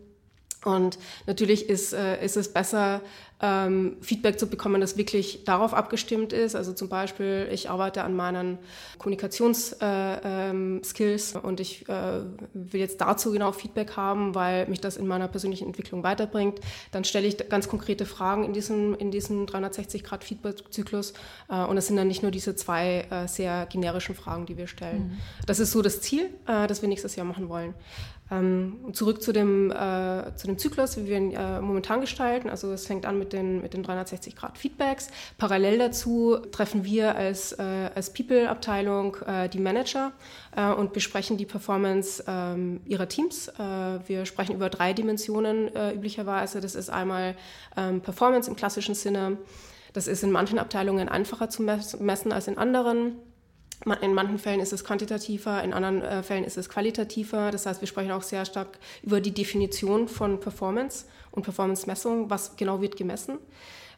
Und 0.64 0.98
natürlich 1.26 1.68
ist, 1.68 1.92
ist 1.92 2.38
es 2.38 2.50
besser, 2.50 3.02
ähm, 3.40 3.96
Feedback 4.00 4.38
zu 4.38 4.46
bekommen, 4.46 4.80
das 4.80 4.96
wirklich 4.96 5.44
darauf 5.44 5.74
abgestimmt 5.74 6.32
ist. 6.32 6.54
Also 6.54 6.72
zum 6.72 6.88
Beispiel, 6.88 7.48
ich 7.52 7.68
arbeite 7.68 8.04
an 8.04 8.14
meinen 8.16 8.58
Kommunikationsskills 8.98 9.82
äh, 9.82 11.38
ähm, 11.38 11.42
und 11.42 11.60
ich 11.60 11.88
äh, 11.88 12.20
will 12.54 12.80
jetzt 12.80 13.00
dazu 13.00 13.32
genau 13.32 13.52
Feedback 13.52 13.96
haben, 13.96 14.34
weil 14.34 14.66
mich 14.68 14.80
das 14.80 14.96
in 14.96 15.06
meiner 15.06 15.28
persönlichen 15.28 15.66
Entwicklung 15.66 16.02
weiterbringt. 16.02 16.60
Dann 16.92 17.04
stelle 17.04 17.26
ich 17.26 17.36
ganz 17.48 17.68
konkrete 17.68 18.06
Fragen 18.06 18.44
in 18.44 18.52
diesem, 18.52 18.94
in 18.94 19.10
diesem 19.10 19.46
360-Grad-Feedback-Zyklus. 19.46 21.12
Äh, 21.48 21.64
und 21.64 21.76
es 21.76 21.88
sind 21.88 21.96
dann 21.96 22.08
nicht 22.08 22.22
nur 22.22 22.30
diese 22.30 22.54
zwei 22.54 23.06
äh, 23.10 23.26
sehr 23.26 23.66
generischen 23.66 24.14
Fragen, 24.14 24.46
die 24.46 24.56
wir 24.56 24.68
stellen. 24.68 25.08
Mhm. 25.08 25.18
Das 25.46 25.58
ist 25.58 25.72
so 25.72 25.82
das 25.82 26.00
Ziel, 26.00 26.30
äh, 26.46 26.66
das 26.66 26.82
wir 26.82 26.88
nächstes 26.88 27.16
Jahr 27.16 27.26
machen 27.26 27.48
wollen. 27.48 27.74
Ähm, 28.30 28.78
zurück 28.92 29.20
zu 29.20 29.32
dem, 29.32 29.70
äh, 29.70 30.34
zu 30.36 30.46
dem 30.46 30.56
Zyklus, 30.56 30.96
wie 30.96 31.06
wir 31.06 31.18
ihn 31.18 31.36
momentan 31.60 32.00
gestalten. 32.00 32.48
Also 32.48 32.72
es 32.72 32.86
fängt 32.86 33.04
an 33.04 33.18
mit 33.18 33.23
den, 33.32 33.62
mit 33.62 33.74
den 33.74 33.84
360-Grad-Feedbacks. 33.84 35.08
Parallel 35.38 35.78
dazu 35.78 36.36
treffen 36.52 36.84
wir 36.84 37.14
als, 37.14 37.52
äh, 37.52 37.90
als 37.94 38.12
People-Abteilung 38.12 39.16
äh, 39.26 39.48
die 39.48 39.58
Manager 39.58 40.12
äh, 40.56 40.70
und 40.72 40.92
besprechen 40.92 41.36
die 41.36 41.46
Performance 41.46 42.24
ähm, 42.26 42.80
ihrer 42.84 43.08
Teams. 43.08 43.48
Äh, 43.48 43.62
wir 44.06 44.26
sprechen 44.26 44.54
über 44.54 44.70
drei 44.70 44.92
Dimensionen 44.92 45.68
üblicherweise. 45.94 46.60
Das 46.60 46.74
ist 46.74 46.90
einmal 46.90 47.36
ähm, 47.76 48.00
Performance 48.00 48.48
im 48.48 48.56
klassischen 48.56 48.94
Sinne. 48.94 49.38
Das 49.92 50.06
ist 50.06 50.22
in 50.22 50.30
manchen 50.30 50.58
Abteilungen 50.58 51.08
einfacher 51.08 51.48
zu 51.48 51.62
messen 51.62 52.32
als 52.32 52.48
in 52.48 52.58
anderen. 52.58 53.16
In 54.00 54.14
manchen 54.14 54.38
Fällen 54.38 54.60
ist 54.60 54.72
es 54.72 54.84
quantitativer, 54.84 55.62
in 55.62 55.74
anderen 55.74 56.02
äh, 56.02 56.22
Fällen 56.22 56.44
ist 56.44 56.56
es 56.56 56.68
qualitativer. 56.68 57.50
Das 57.50 57.66
heißt, 57.66 57.80
wir 57.80 57.88
sprechen 57.88 58.12
auch 58.12 58.22
sehr 58.22 58.44
stark 58.44 58.78
über 59.02 59.20
die 59.20 59.32
Definition 59.32 60.08
von 60.08 60.40
Performance 60.40 61.04
und 61.32 61.42
Performance-Messung, 61.42 62.30
was 62.30 62.56
genau 62.56 62.80
wird 62.80 62.96
gemessen. 62.96 63.38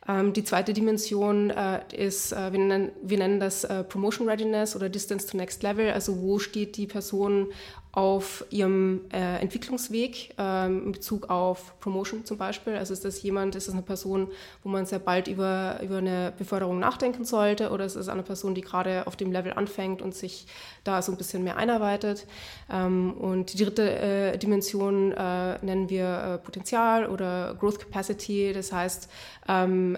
Ähm, 0.09 0.33
die 0.33 0.45
zweite 0.45 0.73
Dimension 0.73 1.51
äh, 1.51 1.81
ist, 1.93 2.33
äh, 2.33 2.53
wir, 2.53 2.59
nennen, 2.59 2.93
wir 3.03 3.19
nennen 3.19 3.41
das 3.41 3.65
äh, 3.65 3.85
Promotion 3.85 4.29
Readiness 4.29 4.77
oder 4.77 4.89
Distance 4.89 5.27
to 5.27 5.37
Next 5.37 5.63
Level, 5.63 5.91
also 5.91 6.21
wo 6.21 6.39
steht 6.39 6.77
die 6.77 6.87
Person 6.87 7.49
auf 7.97 8.45
ihrem 8.51 9.01
äh, 9.11 9.41
Entwicklungsweg 9.41 10.35
ähm, 10.37 10.85
in 10.85 10.93
Bezug 10.93 11.31
auf 11.31 11.81
Promotion 11.81 12.27
zum 12.27 12.37
Beispiel. 12.37 12.75
Also 12.77 12.93
ist 12.93 13.07
das 13.07 13.23
jemand, 13.23 13.55
ist 13.55 13.69
das 13.69 13.75
eine 13.75 13.83
Person, 13.83 14.29
wo 14.63 14.69
man 14.69 14.85
sehr 14.85 14.99
bald 14.99 15.29
über, 15.29 15.81
über 15.83 15.97
eine 15.97 16.35
Beförderung 16.37 16.79
nachdenken 16.79 17.25
sollte 17.25 17.71
oder 17.71 17.87
ist 17.87 17.97
es 17.97 18.11
eine 18.11 18.23
Person, 18.23 18.55
die 18.55 18.61
gerade 18.61 19.07
auf 19.07 19.17
dem 19.17 19.33
Level 19.33 19.55
anfängt 19.55 20.03
und 20.03 20.15
sich 20.15 20.47
da 20.85 21.01
so 21.01 21.11
ein 21.11 21.17
bisschen 21.17 21.43
mehr 21.43 21.57
einarbeitet. 21.57 22.27
Ähm, 22.71 23.15
und 23.15 23.55
die 23.55 23.65
dritte 23.65 23.91
äh, 23.91 24.37
Dimension 24.37 25.13
äh, 25.13 25.57
nennen 25.65 25.89
wir 25.89 26.35
äh, 26.35 26.39
Potenzial 26.39 27.07
oder 27.07 27.57
Growth 27.59 27.79
Capacity. 27.79 28.53
Das 28.53 28.73
heißt, 28.73 29.09
ähm, 29.49 29.97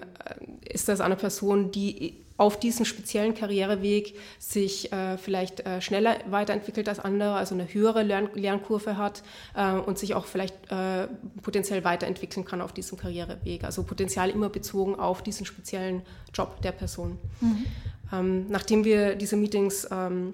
ist 0.63 0.87
das 0.87 1.01
eine 1.01 1.17
Person, 1.17 1.71
die 1.71 2.28
auf 2.39 2.57
diesem 2.57 2.85
speziellen 2.85 3.33
Karriereweg 3.33 4.15
sich 4.39 4.93
äh, 4.93 5.17
vielleicht 5.17 5.59
äh, 5.59 5.81
schneller 5.81 6.15
weiterentwickelt 6.29 6.87
als 6.87 6.99
andere, 6.99 7.33
also 7.33 7.53
eine 7.53 7.71
höhere 7.73 8.01
Lern 8.01 8.29
Lernkurve 8.33 8.95
hat 8.95 9.23
äh, 9.55 9.73
und 9.73 9.99
sich 9.99 10.13
auch 10.13 10.25
vielleicht 10.25 10.55
äh, 10.71 11.07
potenziell 11.41 11.83
weiterentwickeln 11.83 12.45
kann 12.45 12.61
auf 12.61 12.71
diesem 12.71 12.97
Karriereweg. 12.97 13.65
Also 13.65 13.83
Potenzial 13.83 14.29
immer 14.29 14.47
bezogen 14.47 14.95
auf 14.95 15.21
diesen 15.21 15.45
speziellen 15.45 16.01
Job 16.33 16.61
der 16.61 16.71
Person. 16.71 17.17
Mhm. 17.41 17.65
Ähm, 18.13 18.45
nachdem 18.47 18.85
wir 18.85 19.15
diese 19.15 19.35
Meetings 19.35 19.85
ähm, 19.91 20.33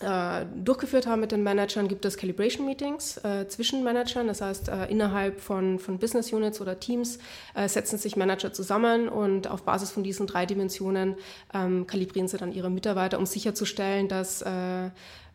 äh, 0.00 0.46
durchgeführt 0.54 1.06
haben 1.06 1.20
mit 1.20 1.32
den 1.32 1.42
Managern, 1.42 1.88
gibt 1.88 2.04
es 2.04 2.16
Calibration 2.16 2.66
Meetings 2.66 3.18
äh, 3.18 3.46
zwischen 3.48 3.84
Managern. 3.84 4.26
Das 4.26 4.40
heißt, 4.40 4.68
äh, 4.68 4.86
innerhalb 4.86 5.40
von, 5.40 5.78
von 5.78 5.98
Business 5.98 6.32
Units 6.32 6.60
oder 6.60 6.80
Teams 6.80 7.18
äh, 7.54 7.68
setzen 7.68 7.98
sich 7.98 8.16
Manager 8.16 8.52
zusammen 8.52 9.08
und 9.08 9.48
auf 9.48 9.62
Basis 9.62 9.90
von 9.90 10.02
diesen 10.02 10.26
drei 10.26 10.46
Dimensionen 10.46 11.16
ähm, 11.54 11.86
kalibrieren 11.86 12.28
sie 12.28 12.38
dann 12.38 12.52
ihre 12.52 12.70
Mitarbeiter, 12.70 13.18
um 13.18 13.26
sicherzustellen, 13.26 14.08
dass 14.08 14.42
äh, 14.42 14.90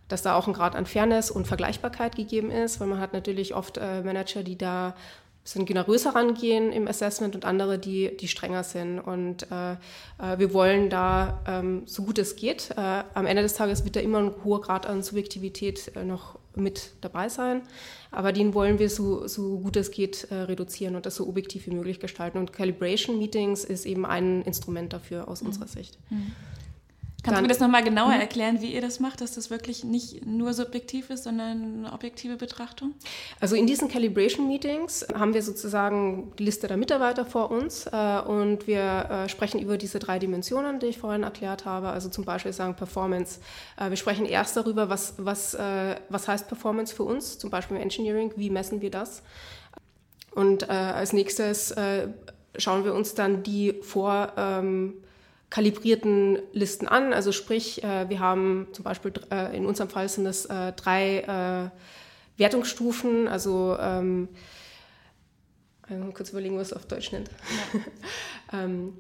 dass 0.08 0.22
da 0.22 0.36
auch 0.36 0.48
ein 0.48 0.54
Grad 0.54 0.76
an 0.76 0.86
Fairness 0.86 1.32
und 1.32 1.48
Vergleichbarkeit 1.48 2.16
gegeben 2.16 2.52
ist, 2.52 2.80
weil 2.80 2.88
man 2.88 3.00
hat 3.00 3.14
natürlich 3.14 3.56
oft 3.56 3.78
äh, 3.78 4.04
Manager, 4.04 4.44
die 4.44 4.58
da 4.58 4.96
bisschen 5.46 5.66
generöser 5.66 6.16
rangehen 6.16 6.72
im 6.72 6.88
Assessment 6.88 7.36
und 7.36 7.46
andere, 7.46 7.78
die, 7.78 8.18
die 8.18 8.28
strenger 8.28 8.64
sind. 8.64 9.00
Und 9.00 9.44
äh, 9.52 9.74
äh, 9.74 10.40
wir 10.40 10.54
wollen 10.54 10.90
da, 10.90 11.40
ähm, 11.48 11.84
so 11.86 12.04
gut 12.04 12.18
es 12.18 12.36
geht, 12.36 12.72
äh, 12.76 13.04
am 13.14 13.28
Ende 13.28 13.44
des 13.44 13.54
Tages 13.54 13.84
wird 13.86 13.96
da 13.96 14.00
immer 14.00 14.18
ein 14.18 14.32
hoher 14.44 14.62
Grad 14.62 14.88
an 14.88 15.04
Subjektivität 15.04 15.92
äh, 15.96 16.04
noch 16.04 16.40
mit 16.56 16.94
dabei 17.02 17.30
sein, 17.30 17.62
aber 18.12 18.32
den 18.32 18.54
wollen 18.54 18.80
wir 18.80 18.90
so, 18.90 19.28
so 19.28 19.60
gut 19.60 19.76
es 19.76 19.92
geht 19.92 20.32
äh, 20.32 20.36
reduzieren 20.36 20.96
und 20.96 21.06
das 21.06 21.18
so 21.18 21.28
objektiv 21.28 21.68
wie 21.68 21.76
möglich 21.76 22.00
gestalten. 22.00 22.40
Und 22.40 22.52
Calibration 22.52 23.20
Meetings 23.20 23.64
ist 23.66 23.86
eben 23.86 24.06
ein 24.06 24.42
Instrument 24.42 24.94
dafür 24.94 25.28
aus 25.28 25.42
mhm. 25.42 25.50
unserer 25.50 25.68
Sicht. 25.68 26.00
Mhm. 26.10 26.32
Kannst 27.26 27.40
du 27.40 27.42
mir 27.42 27.48
das 27.48 27.60
nochmal 27.60 27.84
genauer 27.84 28.14
mhm. 28.14 28.22
erklären, 28.22 28.62
wie 28.62 28.72
ihr 28.72 28.82
das 28.82 29.00
macht, 29.00 29.20
dass 29.20 29.34
das 29.34 29.50
wirklich 29.50 29.84
nicht 29.84 30.26
nur 30.28 30.54
subjektiv 30.54 31.10
ist, 31.10 31.24
sondern 31.24 31.86
eine 31.86 31.94
objektive 31.94 32.36
Betrachtung? 32.36 32.94
Also 33.40 33.56
in 33.56 33.66
diesen 33.66 33.88
Calibration 33.88 34.48
Meetings 34.48 35.06
haben 35.18 35.34
wir 35.34 35.42
sozusagen 35.42 36.34
die 36.38 36.44
Liste 36.44 36.68
der 36.68 36.78
Mitarbeiter 36.78 37.26
vor 37.26 37.50
uns 37.50 37.88
äh, 37.88 38.20
und 38.20 38.68
wir 38.68 39.10
äh, 39.26 39.30
sprechen 39.30 39.60
über 39.60 39.78
diese 39.78 39.98
drei 39.98 40.20
Dimensionen, 40.20 40.80
die 40.80 40.88
ich 40.88 41.00
vorhin 41.00 41.24
erklärt 41.24 41.66
habe. 41.66 41.90
Also 41.90 42.10
zum 42.10 42.26
Beispiel 42.26 42.54
sagen 42.54 42.76
Performance. 42.76 43.40
Äh, 43.78 43.90
wir 43.90 43.98
sprechen 43.98 44.28
erst 44.28 44.56
darüber, 44.56 44.90
was, 44.90 45.16
was, 45.18 45.56
äh, 45.56 45.96
was 46.10 46.28
heißt 46.28 46.48
Performance 46.48 46.94
für 46.94 47.04
uns, 47.04 47.40
zum 47.40 47.50
Beispiel 47.50 47.78
im 47.78 47.84
Engineering, 47.84 48.34
wie 48.36 48.52
messen 48.52 48.82
wir 48.82 48.92
das. 48.92 49.24
Und 50.36 50.70
äh, 50.70 50.74
als 50.74 51.12
nächstes 51.12 51.72
äh, 51.72 52.10
schauen 52.58 52.86
wir 52.86 52.94
uns 52.94 53.16
dann 53.16 53.42
die 53.42 53.80
vor 53.82 54.34
ähm, 54.38 54.94
kalibrierten 55.56 56.40
Listen 56.52 56.86
an. 56.86 57.14
Also 57.14 57.32
sprich, 57.32 57.82
äh, 57.82 58.10
wir 58.10 58.20
haben 58.20 58.68
zum 58.74 58.84
Beispiel 58.84 59.14
äh, 59.32 59.56
in 59.56 59.66
unserem 59.66 59.90
Fall 59.90 60.10
sind 60.10 60.26
es 60.26 60.46
äh, 60.48 60.74
drei 60.74 61.72
Wertungsstufen, 62.36 63.30
also 63.30 63.78
ähm, 63.80 64.28
kurz 66.14 66.32
überlegen, 66.32 66.58
was 66.58 66.68
es 66.68 66.74
auf 66.74 66.86
Deutsch 66.86 67.14
nennt. 67.14 67.30
Ja. 68.52 68.60
ähm, 68.64 68.98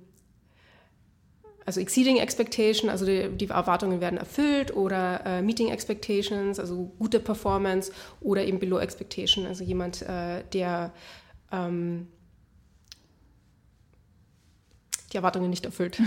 also 1.65 1.81
exceeding 1.81 2.17
expectation, 2.17 2.89
also 2.89 3.05
die, 3.05 3.27
die 3.35 3.49
Erwartungen 3.49 3.99
werden 3.99 4.17
erfüllt 4.17 4.73
oder 4.73 5.25
äh, 5.25 5.41
meeting 5.41 5.71
expectations, 5.71 6.57
also 6.57 6.93
gute 6.97 7.19
Performance 7.19 7.91
oder 8.21 8.45
eben 8.45 8.59
below 8.59 8.79
expectation, 8.79 9.45
also 9.45 9.65
jemand, 9.65 10.03
äh, 10.03 10.43
der 10.53 10.93
ähm, 11.51 12.07
die 15.15 15.17
Erwartungen 15.17 15.49
nicht 15.49 15.65
erfüllt. 15.65 15.99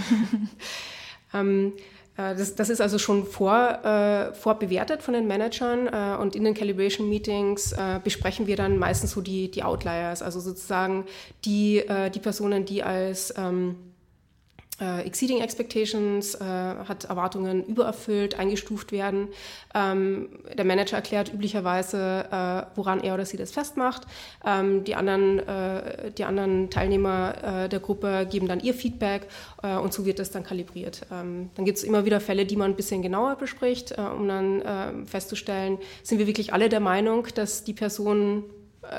ähm, 1.34 1.72
äh, 2.16 2.36
das, 2.36 2.54
das, 2.54 2.68
ist 2.68 2.80
also 2.80 2.98
schon 2.98 3.24
vor, 3.24 3.84
äh, 3.84 4.34
vorbewertet 4.34 5.02
von 5.02 5.14
den 5.14 5.26
Managern 5.26 5.86
äh, 5.86 6.20
und 6.20 6.36
in 6.36 6.44
den 6.44 6.54
Calibration 6.54 7.08
Meetings 7.08 7.72
äh, 7.72 8.00
besprechen 8.02 8.46
wir 8.46 8.56
dann 8.56 8.78
meistens 8.78 9.12
so 9.12 9.20
die, 9.20 9.50
die 9.50 9.62
Outliers, 9.62 10.22
also 10.22 10.40
sozusagen 10.40 11.06
die, 11.44 11.78
äh, 11.78 12.10
die 12.10 12.20
Personen, 12.20 12.64
die 12.64 12.82
als 12.82 13.32
ähm, 13.36 13.76
äh, 14.80 15.06
exceeding 15.06 15.40
expectations, 15.40 16.34
äh, 16.34 16.44
hat 16.44 17.04
Erwartungen 17.04 17.64
übererfüllt, 17.64 18.38
eingestuft 18.38 18.92
werden. 18.92 19.28
Ähm, 19.74 20.28
der 20.56 20.64
Manager 20.64 20.96
erklärt 20.96 21.32
üblicherweise, 21.32 22.26
äh, 22.30 22.76
woran 22.76 23.00
er 23.00 23.14
oder 23.14 23.24
sie 23.24 23.36
das 23.36 23.50
festmacht. 23.50 24.02
Ähm, 24.46 24.84
die, 24.84 24.94
anderen, 24.94 25.40
äh, 25.40 26.12
die 26.12 26.24
anderen 26.24 26.70
Teilnehmer 26.70 27.64
äh, 27.64 27.68
der 27.68 27.80
Gruppe 27.80 28.26
geben 28.30 28.46
dann 28.48 28.60
ihr 28.60 28.74
Feedback 28.74 29.26
äh, 29.62 29.76
und 29.76 29.92
so 29.92 30.06
wird 30.06 30.18
das 30.18 30.30
dann 30.30 30.44
kalibriert. 30.44 31.06
Ähm, 31.12 31.50
dann 31.54 31.64
gibt 31.64 31.78
es 31.78 31.84
immer 31.84 32.04
wieder 32.04 32.20
Fälle, 32.20 32.46
die 32.46 32.56
man 32.56 32.70
ein 32.72 32.76
bisschen 32.76 33.02
genauer 33.02 33.36
bespricht, 33.36 33.96
um 33.98 34.28
dann 34.28 35.06
festzustellen, 35.06 35.78
sind 36.02 36.18
wir 36.18 36.26
wirklich 36.26 36.52
alle 36.52 36.68
der 36.68 36.80
Meinung, 36.80 37.26
dass 37.34 37.64
die 37.64 37.72
Person 37.72 38.44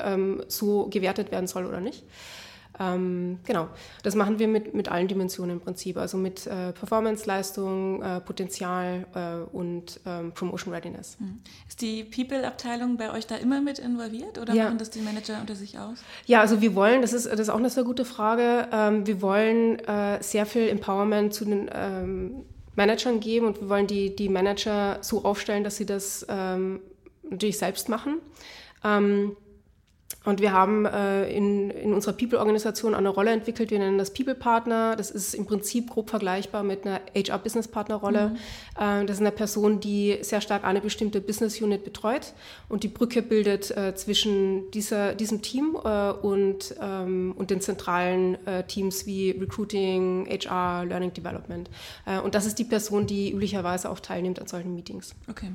ähm, 0.04 0.42
so 0.48 0.86
gewertet 0.86 1.30
werden 1.30 1.46
soll 1.46 1.66
oder 1.66 1.80
nicht. 1.80 2.04
Ähm, 2.80 3.38
genau, 3.44 3.68
das 4.02 4.14
machen 4.14 4.38
wir 4.38 4.48
mit, 4.48 4.74
mit 4.74 4.90
allen 4.90 5.06
Dimensionen 5.06 5.56
im 5.56 5.60
Prinzip, 5.60 5.98
also 5.98 6.16
mit 6.16 6.46
äh, 6.46 6.72
Performance-Leistung, 6.72 8.02
äh, 8.02 8.20
Potenzial 8.20 9.06
äh, 9.14 9.54
und 9.54 10.00
ähm, 10.06 10.32
Promotion 10.32 10.72
Readiness. 10.72 11.18
Mhm. 11.20 11.40
Ist 11.68 11.82
die 11.82 12.04
People-Abteilung 12.04 12.96
bei 12.96 13.12
euch 13.12 13.26
da 13.26 13.36
immer 13.36 13.60
mit 13.60 13.78
involviert 13.78 14.38
oder 14.38 14.54
ja. 14.54 14.64
machen 14.64 14.78
das 14.78 14.88
die 14.88 15.00
Manager 15.00 15.38
unter 15.40 15.54
sich 15.54 15.78
aus? 15.78 15.98
Ja, 16.24 16.40
also 16.40 16.62
wir 16.62 16.74
wollen, 16.74 17.02
das 17.02 17.12
ist, 17.12 17.26
das 17.26 17.38
ist 17.38 17.50
auch 17.50 17.58
eine 17.58 17.68
sehr 17.68 17.84
gute 17.84 18.06
Frage, 18.06 18.68
ähm, 18.72 19.06
wir 19.06 19.20
wollen 19.20 19.78
äh, 19.80 20.22
sehr 20.22 20.46
viel 20.46 20.68
Empowerment 20.68 21.34
zu 21.34 21.44
den 21.44 21.70
ähm, 21.74 22.44
Managern 22.76 23.20
geben 23.20 23.46
und 23.46 23.60
wir 23.60 23.68
wollen 23.68 23.88
die, 23.88 24.16
die 24.16 24.30
Manager 24.30 24.98
so 25.02 25.24
aufstellen, 25.24 25.64
dass 25.64 25.76
sie 25.76 25.84
das 25.84 26.24
ähm, 26.30 26.80
natürlich 27.28 27.58
selbst 27.58 27.90
machen. 27.90 28.20
Und 30.24 30.42
wir 30.42 30.52
haben 30.52 30.84
äh, 30.84 31.30
in, 31.30 31.70
in 31.70 31.94
unserer 31.94 32.12
People-Organisation 32.12 32.94
eine 32.94 33.08
Rolle 33.08 33.30
entwickelt, 33.30 33.70
wir 33.70 33.78
nennen 33.78 33.96
das 33.96 34.12
People-Partner. 34.12 34.94
Das 34.96 35.10
ist 35.10 35.34
im 35.34 35.46
Prinzip 35.46 35.88
grob 35.88 36.10
vergleichbar 36.10 36.62
mit 36.62 36.84
einer 36.84 37.00
HR-Business-Partner-Rolle. 37.14 38.28
Mhm. 38.28 38.36
Äh, 38.78 39.06
das 39.06 39.16
ist 39.16 39.22
eine 39.22 39.32
Person, 39.32 39.80
die 39.80 40.18
sehr 40.20 40.42
stark 40.42 40.64
eine 40.64 40.82
bestimmte 40.82 41.22
Business-Unit 41.22 41.84
betreut 41.84 42.34
und 42.68 42.82
die 42.82 42.88
Brücke 42.88 43.22
bildet 43.22 43.70
äh, 43.70 43.94
zwischen 43.94 44.70
dieser, 44.72 45.14
diesem 45.14 45.40
Team 45.40 45.78
äh, 45.82 46.10
und, 46.10 46.74
ähm, 46.82 47.32
und 47.38 47.50
den 47.50 47.62
zentralen 47.62 48.46
äh, 48.46 48.64
Teams 48.64 49.06
wie 49.06 49.30
Recruiting, 49.30 50.28
HR, 50.28 50.84
Learning 50.84 51.14
Development. 51.14 51.70
Äh, 52.04 52.20
und 52.20 52.34
das 52.34 52.44
ist 52.44 52.58
die 52.58 52.64
Person, 52.64 53.06
die 53.06 53.32
üblicherweise 53.32 53.88
auch 53.88 54.00
teilnimmt 54.00 54.38
an 54.38 54.48
solchen 54.48 54.74
Meetings. 54.74 55.14
Okay. 55.30 55.50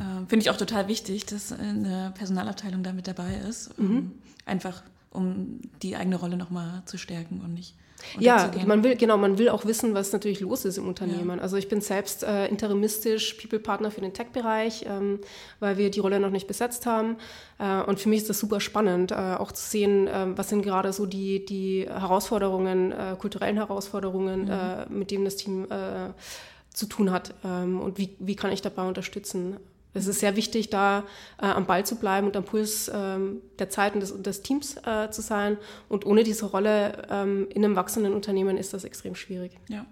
Äh, 0.00 0.26
Finde 0.26 0.42
ich 0.42 0.50
auch 0.50 0.56
total 0.56 0.88
wichtig, 0.88 1.26
dass 1.26 1.52
eine 1.52 2.12
Personalabteilung 2.16 2.82
da 2.82 2.92
mit 2.92 3.06
dabei 3.06 3.34
ist. 3.48 3.78
Mhm. 3.78 4.12
Einfach 4.46 4.82
um 5.10 5.60
die 5.82 5.96
eigene 5.96 6.16
Rolle 6.16 6.36
nochmal 6.36 6.82
zu 6.86 6.98
stärken 6.98 7.40
und 7.44 7.54
nicht. 7.54 7.74
Ja, 8.18 8.50
man 8.66 8.82
will, 8.82 8.96
genau, 8.96 9.18
man 9.18 9.36
will 9.36 9.50
auch 9.50 9.66
wissen, 9.66 9.92
was 9.92 10.10
natürlich 10.12 10.40
los 10.40 10.64
ist 10.64 10.78
im 10.78 10.88
Unternehmen. 10.88 11.36
Ja. 11.36 11.42
Also 11.42 11.56
ich 11.56 11.68
bin 11.68 11.82
selbst 11.82 12.22
äh, 12.22 12.46
interimistisch 12.46 13.34
People-Partner 13.34 13.90
für 13.90 14.00
den 14.00 14.14
Tech-Bereich, 14.14 14.86
ähm, 14.88 15.20
weil 15.58 15.76
wir 15.76 15.90
die 15.90 16.00
Rolle 16.00 16.18
noch 16.18 16.30
nicht 16.30 16.46
besetzt 16.46 16.86
haben. 16.86 17.16
Äh, 17.58 17.82
und 17.82 18.00
für 18.00 18.08
mich 18.08 18.20
ist 18.20 18.30
das 18.30 18.38
super 18.38 18.60
spannend, 18.60 19.12
äh, 19.12 19.14
auch 19.14 19.52
zu 19.52 19.68
sehen, 19.68 20.08
äh, 20.08 20.26
was 20.34 20.48
sind 20.48 20.62
gerade 20.62 20.94
so 20.94 21.04
die, 21.04 21.44
die 21.44 21.86
Herausforderungen, 21.86 22.92
äh, 22.92 23.16
kulturellen 23.18 23.56
Herausforderungen, 23.56 24.44
mhm. 24.44 24.50
Äh, 24.50 24.86
mit 24.88 25.10
denen 25.10 25.24
das 25.24 25.36
Team 25.36 25.66
zu 26.72 26.86
tun 26.86 27.10
hat 27.10 27.34
ähm, 27.44 27.80
und 27.80 27.98
wie, 27.98 28.14
wie 28.20 28.36
kann 28.36 28.52
ich 28.52 28.62
dabei 28.62 28.86
unterstützen. 28.86 29.56
Es 29.92 30.06
ist 30.06 30.20
sehr 30.20 30.36
wichtig, 30.36 30.70
da 30.70 31.04
äh, 31.40 31.46
am 31.46 31.66
Ball 31.66 31.84
zu 31.84 31.96
bleiben 31.96 32.26
und 32.26 32.36
am 32.36 32.44
Puls 32.44 32.90
ähm, 32.94 33.42
der 33.58 33.70
Zeit 33.70 33.94
und 33.94 34.00
des, 34.00 34.22
des 34.22 34.42
Teams 34.42 34.76
äh, 34.84 35.10
zu 35.10 35.20
sein. 35.20 35.58
Und 35.88 36.06
ohne 36.06 36.22
diese 36.22 36.46
Rolle 36.46 37.06
ähm, 37.10 37.48
in 37.50 37.64
einem 37.64 37.76
wachsenden 37.76 38.14
Unternehmen 38.14 38.56
ist 38.56 38.72
das 38.72 38.84
extrem 38.84 39.14
schwierig. 39.14 39.52
Ja. 39.68 39.86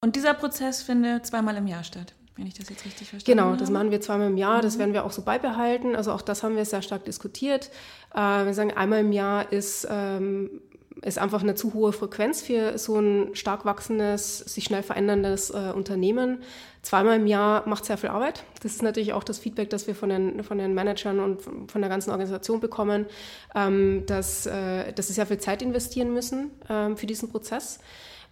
Und 0.00 0.16
dieser 0.16 0.34
Prozess 0.34 0.82
findet 0.82 1.26
zweimal 1.26 1.56
im 1.56 1.66
Jahr 1.66 1.84
statt, 1.84 2.14
wenn 2.36 2.46
ich 2.46 2.54
das 2.54 2.68
jetzt 2.70 2.84
richtig 2.84 3.10
verstanden 3.10 3.38
genau, 3.38 3.50
habe. 3.50 3.58
Das 3.58 3.70
machen 3.70 3.90
wir 3.90 4.00
zweimal 4.00 4.28
im 4.28 4.36
Jahr. 4.36 4.58
Mhm. 4.58 4.62
Das 4.62 4.78
werden 4.78 4.94
wir 4.94 5.04
auch 5.04 5.12
so 5.12 5.22
beibehalten. 5.22 5.94
Also 5.94 6.12
auch 6.12 6.22
das 6.22 6.42
haben 6.42 6.56
wir 6.56 6.64
sehr 6.64 6.82
stark 6.82 7.04
diskutiert. 7.04 7.70
Äh, 8.14 8.46
wir 8.46 8.54
sagen, 8.54 8.72
einmal 8.72 9.00
im 9.00 9.12
Jahr 9.12 9.52
ist 9.52 9.86
ähm, 9.90 10.62
ist 11.02 11.18
einfach 11.18 11.42
eine 11.42 11.54
zu 11.54 11.74
hohe 11.74 11.92
Frequenz 11.92 12.42
für 12.42 12.76
so 12.78 12.98
ein 12.98 13.34
stark 13.34 13.64
wachsendes, 13.64 14.38
sich 14.38 14.64
schnell 14.64 14.82
veränderndes 14.82 15.50
äh, 15.50 15.72
Unternehmen. 15.74 16.42
Zweimal 16.82 17.16
im 17.16 17.26
Jahr 17.26 17.66
macht 17.68 17.84
sehr 17.84 17.96
viel 17.96 18.10
Arbeit. 18.10 18.44
Das 18.62 18.72
ist 18.72 18.82
natürlich 18.82 19.12
auch 19.12 19.24
das 19.24 19.38
Feedback, 19.38 19.70
das 19.70 19.86
wir 19.86 19.94
von 19.94 20.08
den, 20.08 20.42
von 20.44 20.58
den 20.58 20.74
Managern 20.74 21.20
und 21.20 21.42
von 21.42 21.80
der 21.80 21.88
ganzen 21.88 22.10
Organisation 22.10 22.60
bekommen, 22.60 23.06
ähm, 23.54 24.04
dass, 24.06 24.46
äh, 24.46 24.92
dass 24.92 25.08
sie 25.08 25.14
sehr 25.14 25.26
viel 25.26 25.38
Zeit 25.38 25.62
investieren 25.62 26.12
müssen 26.12 26.50
ähm, 26.68 26.96
für 26.96 27.06
diesen 27.06 27.30
Prozess. 27.30 27.78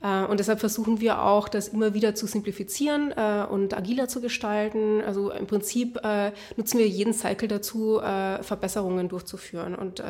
Äh, 0.03 0.25
und 0.25 0.41
deshalb 0.41 0.61
versuchen 0.61 1.01
wir 1.01 1.23
auch, 1.23 1.49
das 1.49 1.69
immer 1.69 1.95
wieder 1.95 2.15
zu 2.15 2.27
simplifizieren 2.27 3.13
äh, 3.13 3.45
und 3.49 3.77
agiler 3.77 4.09
zu 4.09 4.21
gestalten. 4.21 5.03
Also 5.03 5.31
im 5.31 5.47
Prinzip 5.47 5.99
äh, 6.05 6.33
nutzen 6.57 6.79
wir 6.79 6.89
jeden 6.89 7.13
Cycle 7.13 7.49
dazu, 7.49 8.01
Verbesserungen 8.01 9.09
durchzuführen. 9.09 9.75
Und 9.75 10.03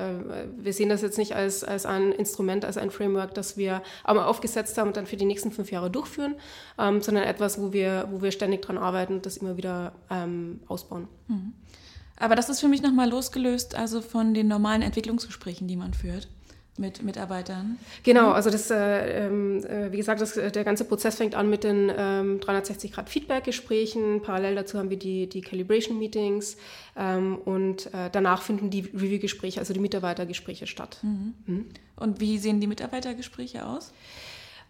wir 0.57 0.73
sehen 0.73 0.89
das 0.89 1.03
jetzt 1.03 1.19
nicht 1.19 1.35
als, 1.35 1.65
als 1.65 1.87
ein 1.87 2.13
Instrument, 2.13 2.65
als 2.65 2.77
ein 2.77 2.91
Framework, 2.91 3.35
das 3.35 3.57
wir 3.57 3.83
einmal 4.05 4.27
aufgesetzt 4.27 4.77
haben 4.79 4.89
und 4.89 4.97
dann 4.97 5.07
für 5.07 5.17
die 5.17 5.25
nächsten 5.25 5.51
fünf 5.51 5.71
Jahre 5.71 5.91
durchführen, 5.91 6.35
ähm, 6.79 7.01
sondern 7.01 7.25
etwas, 7.25 7.61
wo 7.61 7.73
wir, 7.73 8.09
wo 8.11 8.23
wir 8.23 8.31
ständig 8.31 8.63
dran 8.63 8.79
arbeiten 8.79 9.15
und 9.15 9.27
das 9.27 9.39
immer 9.39 9.57
wieder 9.57 9.93
ähm, 10.11 10.61
ausbauen. 10.69 11.09
Mhm. 11.29 11.53
Aber 12.17 12.35
das 12.35 12.49
ist 12.49 12.61
für 12.61 12.69
mich 12.69 12.83
nochmal 12.83 13.09
losgelöst, 13.09 13.75
also 13.75 14.01
von 14.01 14.35
den 14.35 14.49
normalen 14.49 14.83
Entwicklungsgesprächen, 14.83 15.69
die 15.69 15.77
man 15.77 15.95
führt 15.95 16.29
mit 16.81 17.03
Mitarbeitern? 17.03 17.79
Genau, 18.03 18.29
mhm. 18.29 18.33
also 18.33 18.51
das, 18.51 18.71
äh, 18.71 19.27
ähm, 19.27 19.65
äh, 19.65 19.93
wie 19.93 19.99
gesagt, 19.99 20.21
das, 20.21 20.35
der 20.35 20.65
ganze 20.65 20.85
Prozess 20.85 21.17
fängt 21.17 21.35
an 21.35 21.49
mit 21.49 21.63
den 21.63 21.93
ähm, 21.97 22.41
360-Grad-Feedback-Gesprächen. 22.41 24.23
Parallel 24.23 24.57
dazu 24.57 24.79
haben 24.79 24.91
wir 24.91 24.99
die, 24.99 25.29
die 25.29 25.43
Calibration-Meetings 25.43 26.57
ähm, 26.97 27.37
und 27.37 27.87
äh, 27.95 28.11
danach 28.11 28.43
finden 28.43 28.71
die 28.71 28.81
Review-Gespräche, 28.81 29.61
also 29.61 29.73
die 29.73 29.81
Mitarbeitergespräche 29.81 30.67
statt. 30.67 30.99
Mhm. 31.03 31.35
Mhm. 31.47 31.67
Und 31.97 32.21
wie 32.21 32.39
sehen 32.39 32.61
die 32.61 32.67
Mitarbeitergespräche 32.67 33.67
aus? 33.67 33.93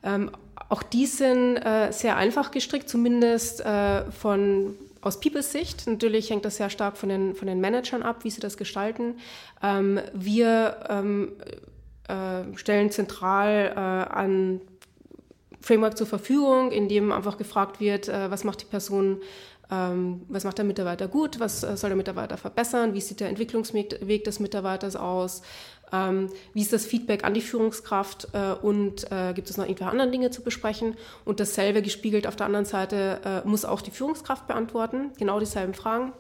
Ähm, 0.03 0.31
auch 0.69 0.83
die 0.83 1.07
sind 1.07 1.57
äh, 1.57 1.93
sehr 1.93 2.17
einfach 2.17 2.51
gestrickt, 2.51 2.89
zumindest 2.89 3.61
äh, 3.61 4.11
von 4.11 4.77
aus 5.03 5.21
Peoples 5.21 5.53
Sicht, 5.53 5.87
natürlich 5.87 6.31
hängt 6.31 6.45
das 6.45 6.57
sehr 6.57 6.69
stark 6.69 6.97
von 6.97 7.09
den, 7.09 7.35
von 7.35 7.49
den 7.49 7.61
Managern 7.61 8.03
ab, 8.03 8.25
wie 8.25 8.31
sie 8.31 8.41
das 8.41 8.57
gestalten. 8.57 9.15
Ähm, 9.63 10.01
wir 10.13 10.85
ähm, 10.91 11.33
äh, 11.41 11.57
stellen 12.57 12.91
zentral 12.91 13.73
äh, 13.75 14.15
ein 14.15 14.61
Framework 15.61 15.97
zur 15.97 16.07
Verfügung, 16.07 16.73
in 16.73 16.89
dem 16.89 17.13
einfach 17.13 17.37
gefragt 17.37 17.81
wird, 17.81 18.09
äh, 18.09 18.31
was 18.31 18.45
macht 18.45 18.63
die 18.63 18.67
Person, 18.67 19.21
ähm, 19.71 20.23
was 20.29 20.45
macht 20.45 20.59
der 20.59 20.65
Mitarbeiter 20.65 21.07
gut, 21.07 21.39
was 21.39 21.63
äh, 21.63 21.77
soll 21.77 21.91
der 21.91 21.97
Mitarbeiter 21.97 22.37
verbessern, 22.37 22.95
wie 22.95 23.01
sieht 23.01 23.21
der 23.21 23.29
Entwicklungsweg 23.29 24.25
des 24.25 24.41
Mitarbeiters 24.41 24.97
aus, 24.97 25.43
ähm, 25.93 26.31
wie 26.55 26.63
ist 26.63 26.73
das 26.73 26.87
Feedback 26.87 27.25
an 27.25 27.35
die 27.35 27.41
Führungskraft 27.41 28.29
äh, 28.33 28.53
und 28.53 29.11
äh, 29.13 29.33
gibt 29.35 29.51
es 29.51 29.57
noch 29.57 29.65
irgendwelche 29.65 29.91
anderen 29.91 30.13
Dinge 30.13 30.31
zu 30.31 30.43
besprechen. 30.43 30.97
Und 31.25 31.41
dasselbe 31.41 31.83
gespiegelt 31.83 32.27
auf 32.27 32.37
der 32.37 32.47
anderen 32.47 32.65
Seite 32.65 33.43
muss 33.45 33.65
auch 33.65 33.83
die 33.83 33.91
Führungskraft 33.91 34.47
beantworten, 34.47 35.11
genau 35.19 35.39
dieselben 35.41 35.75
Fragen 35.75 36.13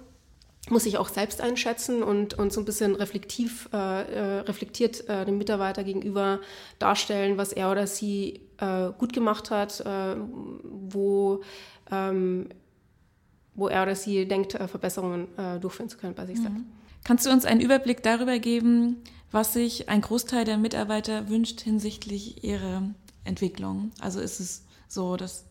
muss 0.69 0.87
ich 0.87 0.99
auch 0.99 1.09
selbst 1.09 1.41
einschätzen 1.41 2.03
und, 2.03 2.35
und 2.35 2.53
so 2.53 2.61
ein 2.61 2.65
bisschen 2.65 2.95
reflektiv, 2.95 3.69
äh, 3.73 3.77
äh, 3.77 4.41
reflektiert 4.41 5.09
äh, 5.09 5.25
dem 5.25 5.39
Mitarbeiter 5.39 5.85
gegenüber 5.85 6.41
darstellen, 6.79 7.39
was 7.39 7.53
er 7.53 7.71
oder 7.71 7.87
sie 7.87 8.41
äh, 8.59 8.91
gut 8.99 9.13
gemacht 9.13 9.51
hat, 9.51 9.81
äh, 9.81 10.17
wo, 10.63 11.43
ähm, 11.91 12.49
wo 13.55 13.69
er 13.69 13.83
oder 13.83 13.97
sie 13.97 14.29
denkt, 14.29 14.55
äh, 14.55 14.69
Verbesserungen 14.69 15.29
durchführen 15.61 15.89
zu 15.89 15.99
können 15.99 16.15
bei 16.15 16.27
sich 16.27 16.39
mhm. 16.39 16.43
selbst. 16.43 16.65
Kannst 17.05 17.27
du 17.27 17.31
uns 17.31 17.47
einen 17.47 17.61
Überblick 17.61 18.03
darüber 18.03 18.39
geben, 18.39 18.97
was 19.33 19.55
sich 19.55 19.89
ein 19.89 20.03
Großteil 20.03 20.45
der 20.45 20.59
Mitarbeiter 20.59 21.29
wünscht 21.29 21.61
hinsichtlich 21.63 22.45
ihrer 22.45 22.83
Entwicklung? 23.25 23.93
Also 24.01 24.21
ist 24.21 24.41
es 24.41 24.65
so, 24.89 25.17
dass 25.17 25.47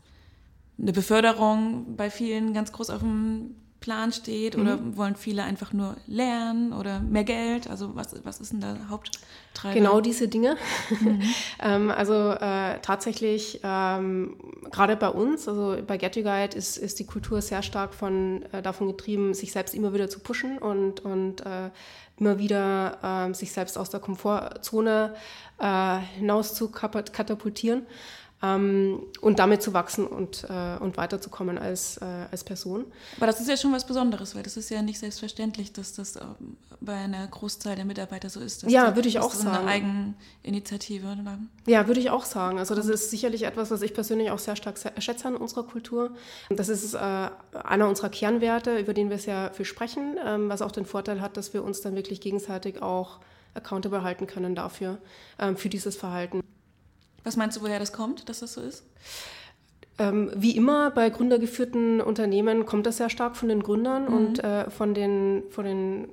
eine 0.79 0.93
Beförderung 0.93 1.95
bei 1.95 2.09
vielen 2.09 2.53
ganz 2.53 2.71
groß 2.71 2.89
auf 2.91 2.99
dem 2.99 3.55
Plan 3.79 4.11
steht 4.11 4.57
oder 4.57 4.75
mhm. 4.77 4.97
wollen 4.97 5.15
viele 5.15 5.43
einfach 5.43 5.71
nur 5.71 5.95
lernen 6.05 6.73
oder 6.73 6.99
mehr 6.99 7.23
Geld? 7.23 7.69
Also 7.69 7.95
was, 7.95 8.13
was 8.25 8.41
ist 8.41 8.51
denn 8.51 8.59
der 8.59 8.89
Haupttreiber? 8.89 9.73
Genau 9.73 10.01
diese 10.01 10.27
Dinge. 10.27 10.57
Mhm. 10.89 11.21
ähm, 11.61 11.91
also 11.91 12.31
äh, 12.31 12.79
tatsächlich 12.81 13.61
ähm, 13.63 14.35
gerade 14.69 14.97
bei 14.97 15.07
uns, 15.07 15.47
also 15.47 15.77
bei 15.87 15.97
Get 15.97 16.17
You 16.17 16.23
Guide 16.23 16.57
ist, 16.57 16.77
ist 16.77 16.99
die 16.99 17.05
Kultur 17.05 17.41
sehr 17.41 17.63
stark 17.63 17.93
von, 17.93 18.43
äh, 18.51 18.61
davon 18.61 18.87
getrieben, 18.87 19.33
sich 19.33 19.53
selbst 19.53 19.73
immer 19.73 19.93
wieder 19.93 20.09
zu 20.09 20.19
pushen 20.19 20.57
und, 20.57 20.99
und 20.99 21.45
äh, 21.45 21.69
immer 22.17 22.37
wieder 22.37 23.29
äh, 23.29 23.33
sich 23.33 23.53
selbst 23.53 23.77
aus 23.77 23.89
der 23.89 24.01
Komfortzone 24.01 25.15
äh, 25.57 25.97
hinaus 26.17 26.53
zu 26.53 26.69
katapultieren 26.69 27.85
ähm, 28.41 29.01
und 29.21 29.39
damit 29.39 29.61
zu 29.61 29.73
wachsen 29.73 30.07
und, 30.07 30.45
äh, 30.49 30.77
und 30.79 30.97
weiterzukommen 30.97 31.57
als, 31.57 31.97
äh, 31.97 32.05
als 32.31 32.43
Person. 32.43 32.85
Aber 33.17 33.27
das 33.27 33.39
ist 33.41 33.49
ja 33.49 33.57
schon 33.57 33.73
was 33.73 33.85
Besonderes, 33.85 34.35
weil 34.35 34.43
das 34.43 34.55
ist 34.55 34.69
ja 34.69 34.81
nicht 34.81 34.99
selbstverständlich, 34.99 35.73
dass 35.73 35.93
das 35.93 36.15
ähm, 36.15 36.57
bei 36.79 36.95
einer 36.95 37.27
Großzahl 37.27 37.75
der 37.75 37.85
Mitarbeiter 37.85 38.29
so 38.29 38.39
ist. 38.39 38.63
ja, 38.63 38.95
würde 38.95 39.09
ich 39.09 39.19
auch 39.19 39.33
sagen. 39.33 39.67
Eine 39.67 40.15
Eigeninitiative. 40.43 41.07
Oder? 41.07 41.39
Ja, 41.67 41.87
würde 41.87 41.99
ich 41.99 42.09
auch 42.09 42.23
sagen. 42.23 42.59
Also 42.59 42.75
das 42.75 42.87
ist 42.87 43.09
sicherlich 43.09 43.43
etwas, 43.43 43.71
was 43.71 43.81
ich 43.81 43.93
persönlich 43.93 44.31
auch 44.31 44.39
sehr 44.39 44.55
stark 44.55 44.79
schätze 44.99 45.27
an 45.27 45.35
unserer 45.35 45.63
Kultur. 45.63 46.11
Das 46.49 46.69
ist 46.69 46.93
äh, 46.93 46.97
einer 46.97 47.89
unserer 47.89 48.09
Kernwerte, 48.09 48.77
über 48.77 48.93
den 48.93 49.09
wir 49.09 49.17
sehr 49.17 49.51
viel 49.53 49.65
sprechen, 49.65 50.17
ähm, 50.25 50.47
was 50.47 50.61
auch 50.61 50.71
den 50.71 50.85
Vorteil 50.85 51.19
hat, 51.19 51.35
dass 51.35 51.53
wir 51.53 51.63
uns 51.63 51.81
dann 51.81 51.95
wirklich 51.95 52.21
gegenseitig 52.21 52.81
auch 52.81 53.19
accountable 53.53 54.03
halten 54.03 54.27
können 54.27 54.55
dafür, 54.55 54.99
ähm, 55.39 55.57
für 55.57 55.69
dieses 55.69 55.97
Verhalten. 55.97 56.41
Was 57.29 57.37
meinst 57.37 57.57
du, 57.57 57.61
woher 57.61 57.77
das 57.77 57.93
kommt, 57.93 58.27
dass 58.27 58.39
das 58.39 58.53
so 58.53 58.61
ist? 58.61 58.83
Ähm, 59.99 60.31
wie 60.35 60.57
immer 60.57 60.89
bei 60.89 61.11
gründergeführten 61.11 62.01
Unternehmen 62.01 62.65
kommt 62.65 62.87
das 62.87 62.97
sehr 62.97 63.11
stark 63.11 63.37
von 63.37 63.49
den 63.49 63.61
Gründern 63.61 64.05
mhm. 64.05 64.13
und 64.15 64.43
äh, 64.43 64.67
von 64.71 64.95
den, 64.95 65.43
von 65.51 65.63
den, 65.63 66.09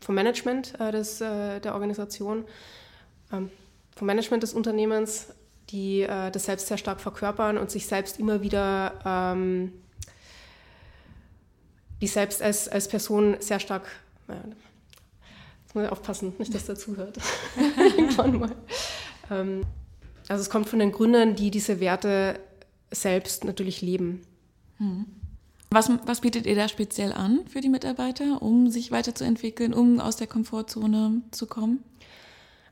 vom 0.00 0.16
Management 0.16 0.74
äh, 0.80 0.90
des, 0.90 1.20
äh, 1.20 1.60
der 1.60 1.74
Organisation, 1.74 2.44
ähm, 3.32 3.52
vom 3.94 4.08
Management 4.08 4.42
des 4.42 4.52
Unternehmens, 4.52 5.28
die 5.70 6.02
äh, 6.02 6.32
das 6.32 6.46
selbst 6.46 6.66
sehr 6.66 6.76
stark 6.76 7.00
verkörpern 7.00 7.56
und 7.56 7.70
sich 7.70 7.86
selbst 7.86 8.18
immer 8.18 8.42
wieder, 8.42 8.94
ähm, 9.06 9.74
die 12.00 12.08
selbst 12.08 12.42
als, 12.42 12.68
als 12.68 12.88
Person 12.88 13.36
sehr 13.38 13.60
stark, 13.60 13.86
jetzt 14.26 15.76
muss 15.76 15.84
ich 15.84 15.92
aufpassen, 15.92 16.34
nicht, 16.38 16.52
dass 16.52 16.66
der 16.66 16.74
zuhört. 16.74 17.16
Irgendwann 17.96 18.40
mal. 18.40 18.56
Ähm, 20.28 20.32
also 20.32 20.42
es 20.42 20.50
kommt 20.50 20.68
von 20.68 20.78
den 20.78 20.92
Gründern, 20.92 21.34
die 21.34 21.50
diese 21.50 21.80
Werte 21.80 22.38
selbst 22.90 23.44
natürlich 23.44 23.82
leben. 23.82 24.22
Hm. 24.78 25.06
Was, 25.70 25.90
was 26.06 26.22
bietet 26.22 26.46
ihr 26.46 26.56
da 26.56 26.68
speziell 26.68 27.12
an 27.12 27.40
für 27.46 27.60
die 27.60 27.68
Mitarbeiter, 27.68 28.40
um 28.40 28.70
sich 28.70 28.90
weiterzuentwickeln, 28.90 29.74
um 29.74 30.00
aus 30.00 30.16
der 30.16 30.26
Komfortzone 30.26 31.22
zu 31.30 31.46
kommen? 31.46 31.82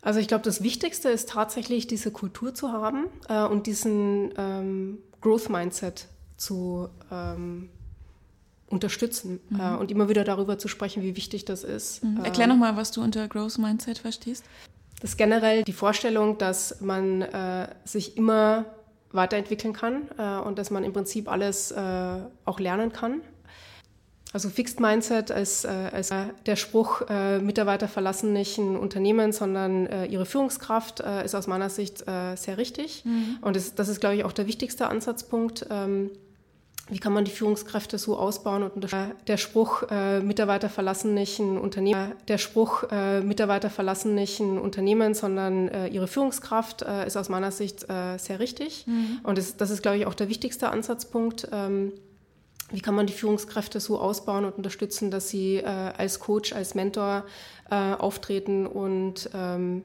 Also 0.01 0.21
ich 0.21 0.29
glaube, 0.29 0.45
das 0.45 0.62
Wichtigste 0.62 1.11
ist 1.11 1.29
tatsächlich 1.29 1.87
diese 1.87 2.11
Kultur 2.11 2.55
zu 2.55 2.73
haben 2.73 3.07
äh, 3.29 3.45
und 3.45 3.66
diesen 3.66 4.33
ähm, 4.38 4.99
Growth 5.21 5.51
Mindset 5.51 6.07
zu 6.37 6.88
ähm, 7.11 7.69
unterstützen 8.69 9.40
mhm. 9.51 9.61
äh, 9.61 9.77
und 9.77 9.90
immer 9.90 10.09
wieder 10.09 10.25
darüber 10.25 10.59
zu 10.59 10.69
sprechen, 10.69 11.03
wie 11.03 11.16
wichtig 11.16 11.45
das 11.45 11.64
ist. 11.64 12.03
Mhm. 12.05 12.25
Erklär 12.25 12.47
äh, 12.47 12.49
nochmal, 12.49 12.77
was 12.77 12.92
du 12.92 13.03
unter 13.03 13.29
Growth 13.29 13.59
Mindset 13.59 13.99
verstehst. 13.99 14.45
Das 15.00 15.11
ist 15.11 15.16
generell 15.16 15.62
die 15.62 15.72
Vorstellung, 15.72 16.38
dass 16.38 16.80
man 16.80 17.22
äh, 17.22 17.68
sich 17.85 18.16
immer 18.16 18.64
weiterentwickeln 19.12 19.74
kann 19.74 20.09
äh, 20.18 20.38
und 20.38 20.59
dass 20.59 20.70
man 20.70 20.85
im 20.85 20.92
Prinzip 20.92 21.30
alles 21.30 21.70
äh, 21.70 22.18
auch 22.44 22.61
lernen 22.61 22.92
kann. 22.92 23.20
Also 24.32 24.50
Fixed 24.50 24.80
Mindset 24.80 25.30
als, 25.30 25.64
äh, 25.64 25.68
als 25.68 26.12
der 26.44 26.56
Spruch, 26.56 27.02
äh, 27.09 27.38
Mitarbeiter 27.38 27.88
verlassen 27.88 28.32
nicht 28.32 28.59
ein 28.59 28.76
Unternehmen, 28.76 29.32
sondern 29.32 29.87
äh, 29.87 30.06
ihre 30.06 30.26
Führungskraft, 30.26 31.00
ist 31.00 31.35
aus 31.35 31.46
meiner 31.46 31.70
Sicht 31.70 31.98
sehr 31.98 32.59
richtig. 32.59 33.04
Mhm. 33.04 33.38
Und 33.40 33.56
das, 33.56 33.74
das, 33.74 33.88
ist, 33.88 34.00
glaube 34.00 34.16
ich, 34.16 34.24
auch 34.24 34.32
der 34.32 34.46
wichtigste 34.46 34.88
Ansatzpunkt. 34.88 35.66
Ähm, 35.70 36.11
wie 36.88 36.99
kann 36.99 37.12
man 37.12 37.25
die 37.25 37.33
Führungskräfte 37.33 37.99
so 37.99 38.16
ausbauen 38.16 38.62
und 38.62 38.87
der 39.27 39.37
Spruch 39.37 39.83
äh, 39.90 40.20
Mitarbeiter 40.20 40.68
verlassen 40.68 41.14
nicht 41.14 41.40
ein 41.40 41.59
Unternehmen, 41.59 42.12
der 42.29 42.38
Spruch 42.38 42.85
äh, 42.90 43.20
Mitarbeiter 43.20 43.70
verlassen 43.70 44.14
nicht 44.14 44.38
ein 44.38 44.59
Unternehmen, 44.59 45.14
sondern 45.14 45.68
äh, 45.68 45.88
ihre 45.88 46.07
Führungskraft 46.07 46.83
äh, 46.83 47.07
ist 47.07 47.16
aus 47.16 47.29
meiner 47.29 47.51
Sicht 47.51 47.88
äh, 47.90 48.18
sehr 48.18 48.38
richtig 48.38 48.87
mhm. 48.87 49.18
und 49.25 49.37
das, 49.37 49.57
das, 49.57 49.70
ist 49.70 49.83
glaube 49.83 49.99
ich 49.99 50.07
auch 50.07 50.14
der 50.14 50.29
wichtigste 50.29 50.70
Ansatzpunkt. 50.70 51.49
Ähm, 51.53 51.92
wie 52.72 52.81
kann 52.81 52.96
man 52.96 53.07
die 53.07 53.12
Führungskräfte 53.12 53.79
so 53.79 54.01
ausbauen 54.01 54.44
und 54.44 54.57
unterstützen, 54.57 55.12
dass 55.12 55.29
sie 55.29 55.59
äh, 55.59 55.64
als 55.64 56.18
Coach, 56.18 56.53
als 56.53 56.75
Mentor 56.75 57.25
auftreten 57.68 58.64
und 58.64 59.29
ähm, 59.35 59.83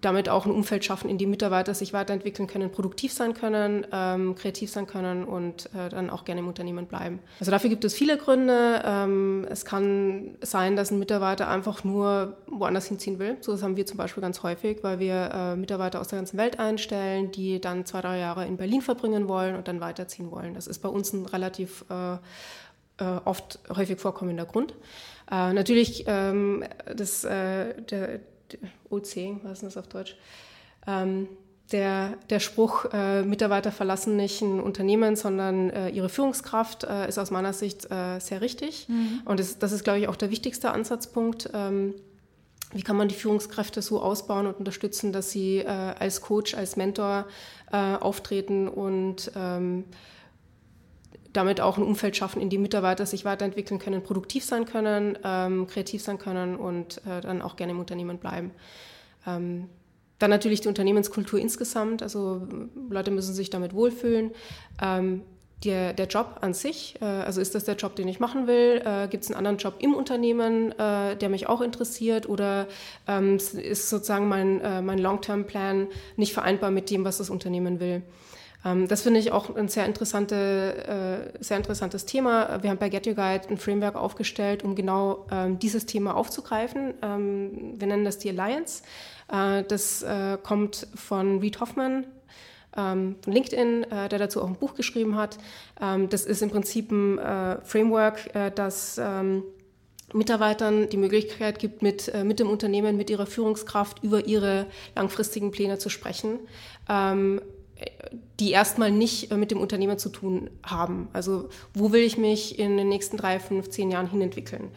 damit 0.00 0.28
auch 0.28 0.46
ein 0.46 0.52
Umfeld 0.52 0.84
schaffen, 0.84 1.08
in 1.08 1.18
dem 1.18 1.30
Mitarbeiter 1.30 1.74
sich 1.74 1.92
weiterentwickeln 1.92 2.46
können, 2.46 2.70
produktiv 2.70 3.12
sein 3.12 3.34
können, 3.34 3.86
ähm, 3.92 4.34
kreativ 4.34 4.70
sein 4.70 4.86
können 4.86 5.24
und 5.24 5.70
äh, 5.74 5.88
dann 5.88 6.10
auch 6.10 6.24
gerne 6.24 6.40
im 6.40 6.48
Unternehmen 6.48 6.86
bleiben. 6.86 7.20
Also 7.40 7.50
dafür 7.50 7.70
gibt 7.70 7.84
es 7.84 7.94
viele 7.94 8.18
Gründe. 8.18 8.82
Ähm, 8.84 9.46
es 9.50 9.64
kann 9.64 10.36
sein, 10.42 10.76
dass 10.76 10.90
ein 10.90 10.98
Mitarbeiter 10.98 11.48
einfach 11.48 11.82
nur 11.84 12.36
woanders 12.46 12.86
hinziehen 12.86 13.18
will. 13.18 13.38
So 13.40 13.52
das 13.52 13.62
haben 13.62 13.76
wir 13.76 13.86
zum 13.86 13.96
Beispiel 13.96 14.20
ganz 14.20 14.42
häufig, 14.42 14.78
weil 14.82 14.98
wir 14.98 15.30
äh, 15.32 15.56
Mitarbeiter 15.56 16.00
aus 16.00 16.08
der 16.08 16.18
ganzen 16.18 16.36
Welt 16.36 16.58
einstellen, 16.58 17.30
die 17.30 17.60
dann 17.60 17.86
zwei, 17.86 18.02
drei 18.02 18.18
Jahre 18.18 18.46
in 18.46 18.56
Berlin 18.56 18.82
verbringen 18.82 19.28
wollen 19.28 19.56
und 19.56 19.66
dann 19.66 19.80
weiterziehen 19.80 20.30
wollen. 20.30 20.54
Das 20.54 20.66
ist 20.66 20.80
bei 20.80 20.88
uns 20.88 21.12
ein 21.12 21.24
relativ 21.26 21.84
äh, 21.90 22.14
äh 23.02 23.20
oft 23.24 23.58
häufig 23.74 23.98
vorkommender 23.98 24.44
Grund. 24.44 24.74
Äh, 25.30 25.52
natürlich, 25.52 26.04
ähm, 26.06 26.64
das, 26.94 27.24
äh, 27.24 27.80
der, 27.82 28.20
OC, 28.90 29.42
was 29.42 29.54
ist 29.54 29.62
das 29.62 29.76
auf 29.76 29.88
Deutsch? 29.88 30.16
Ähm, 30.86 31.28
der, 31.72 32.16
der 32.30 32.38
Spruch, 32.38 32.86
äh, 32.92 33.22
Mitarbeiter 33.22 33.72
verlassen 33.72 34.16
nicht 34.16 34.40
ein 34.40 34.60
Unternehmen, 34.60 35.16
sondern 35.16 35.70
äh, 35.70 35.88
ihre 35.88 36.08
Führungskraft, 36.08 36.84
äh, 36.84 37.08
ist 37.08 37.18
aus 37.18 37.32
meiner 37.32 37.52
Sicht 37.52 37.90
äh, 37.90 38.20
sehr 38.20 38.40
richtig. 38.40 38.88
Mhm. 38.88 39.22
Und 39.24 39.40
das, 39.40 39.58
das 39.58 39.72
ist, 39.72 39.82
glaube 39.82 39.98
ich, 39.98 40.08
auch 40.08 40.16
der 40.16 40.30
wichtigste 40.30 40.70
Ansatzpunkt. 40.70 41.50
Ähm, 41.54 41.94
wie 42.72 42.82
kann 42.82 42.96
man 42.96 43.08
die 43.08 43.14
Führungskräfte 43.14 43.82
so 43.82 44.00
ausbauen 44.00 44.46
und 44.46 44.58
unterstützen, 44.58 45.12
dass 45.12 45.30
sie 45.30 45.58
äh, 45.58 45.66
als 45.66 46.20
Coach, 46.20 46.54
als 46.54 46.76
Mentor 46.76 47.26
äh, 47.72 47.76
auftreten 47.76 48.68
und 48.68 49.32
ähm, 49.34 49.84
damit 51.36 51.60
auch 51.60 51.76
ein 51.76 51.84
Umfeld 51.84 52.16
schaffen, 52.16 52.40
in 52.40 52.50
dem 52.50 52.62
Mitarbeiter 52.62 53.06
sich 53.06 53.24
weiterentwickeln 53.24 53.78
können, 53.78 54.02
produktiv 54.02 54.44
sein 54.44 54.64
können, 54.64 55.18
ähm, 55.24 55.66
kreativ 55.66 56.02
sein 56.02 56.18
können 56.18 56.56
und 56.56 56.98
äh, 57.06 57.20
dann 57.20 57.42
auch 57.42 57.56
gerne 57.56 57.72
im 57.72 57.78
Unternehmen 57.78 58.18
bleiben. 58.18 58.52
Ähm, 59.26 59.68
dann 60.18 60.30
natürlich 60.30 60.62
die 60.62 60.68
Unternehmenskultur 60.68 61.38
insgesamt, 61.38 62.02
also 62.02 62.46
Leute 62.88 63.10
müssen 63.10 63.34
sich 63.34 63.50
damit 63.50 63.74
wohlfühlen. 63.74 64.30
Ähm, 64.82 65.22
der, 65.64 65.94
der, 65.94 66.06
Job 66.06 66.38
an 66.42 66.52
sich, 66.52 66.96
äh, 67.00 67.04
also 67.04 67.40
ist 67.40 67.54
das 67.54 67.64
der 67.64 67.76
Job, 67.76 67.96
den 67.96 68.08
ich 68.08 68.20
machen 68.20 68.46
will? 68.46 68.82
Äh, 68.84 69.08
Gibt 69.08 69.24
es 69.24 69.30
einen 69.30 69.38
anderen 69.38 69.56
Job 69.56 69.74
im 69.78 69.94
Unternehmen, 69.94 70.72
äh, 70.72 71.16
der 71.16 71.28
mich 71.28 71.48
auch 71.48 71.60
interessiert? 71.60 72.28
Oder 72.28 72.66
ähm, 73.08 73.36
ist 73.36 73.88
sozusagen 73.88 74.28
mein, 74.28 74.60
äh, 74.60 74.82
mein 74.82 74.98
Long-Term-Plan 74.98 75.88
nicht 76.16 76.34
vereinbar 76.34 76.70
mit 76.70 76.90
dem, 76.90 77.04
was 77.04 77.18
das 77.18 77.30
Unternehmen 77.30 77.80
will? 77.80 78.02
Ähm, 78.66 78.88
das 78.88 79.02
finde 79.02 79.20
ich 79.20 79.32
auch 79.32 79.54
ein 79.54 79.68
sehr, 79.68 79.86
interessante, 79.86 81.32
äh, 81.38 81.42
sehr 81.42 81.56
interessantes 81.56 82.04
Thema. 82.04 82.62
Wir 82.62 82.70
haben 82.70 82.78
bei 82.78 82.88
Get 82.88 83.06
Your 83.06 83.14
Guide 83.14 83.48
ein 83.48 83.58
Framework 83.58 83.96
aufgestellt, 83.96 84.64
um 84.64 84.74
genau 84.74 85.26
ähm, 85.30 85.58
dieses 85.58 85.86
Thema 85.86 86.16
aufzugreifen. 86.16 86.94
Ähm, 87.02 87.74
wir 87.76 87.86
nennen 87.86 88.04
das 88.04 88.18
die 88.18 88.30
Alliance. 88.30 88.82
Äh, 89.30 89.62
das 89.64 90.02
äh, 90.02 90.38
kommt 90.42 90.88
von 90.94 91.38
Reed 91.38 91.60
Hoffman, 91.60 92.06
von 92.74 93.16
LinkedIn, 93.24 93.86
der 93.90 94.18
dazu 94.18 94.42
auch 94.42 94.48
ein 94.48 94.56
Buch 94.56 94.74
geschrieben 94.74 95.16
hat. 95.16 95.38
das 95.80 96.26
ist 96.26 96.42
im 96.42 96.50
Prinzip 96.50 96.90
ein 96.90 97.18
Framework, 97.64 98.30
das 98.54 99.00
Mitarbeitern 100.12 100.90
die 100.90 100.98
Möglichkeit 100.98 101.58
gibt, 101.58 101.80
mit, 101.80 102.12
mit 102.22 102.38
dem 102.38 102.50
Unternehmen, 102.50 102.98
mit 102.98 103.08
ihrer 103.08 103.24
Führungskraft 103.24 104.04
über 104.04 104.26
ihre 104.26 104.66
langfristigen 104.94 105.52
Pläne 105.52 105.78
zu 105.78 105.88
sprechen 105.88 106.38
die 108.40 108.50
erstmal 108.50 108.90
nicht 108.90 109.30
äh, 109.30 109.36
mit 109.36 109.50
dem 109.50 109.60
Unternehmer 109.60 109.98
zu 109.98 110.08
tun 110.08 110.50
haben. 110.62 111.08
Also 111.12 111.48
wo 111.74 111.92
will 111.92 112.02
ich 112.02 112.18
mich 112.18 112.58
in 112.58 112.76
den 112.76 112.88
nächsten 112.88 113.16
drei, 113.16 113.38
fünf, 113.40 113.70
zehn 113.70 113.90
Jahren 113.90 114.08
hinentwickeln? 114.08 114.70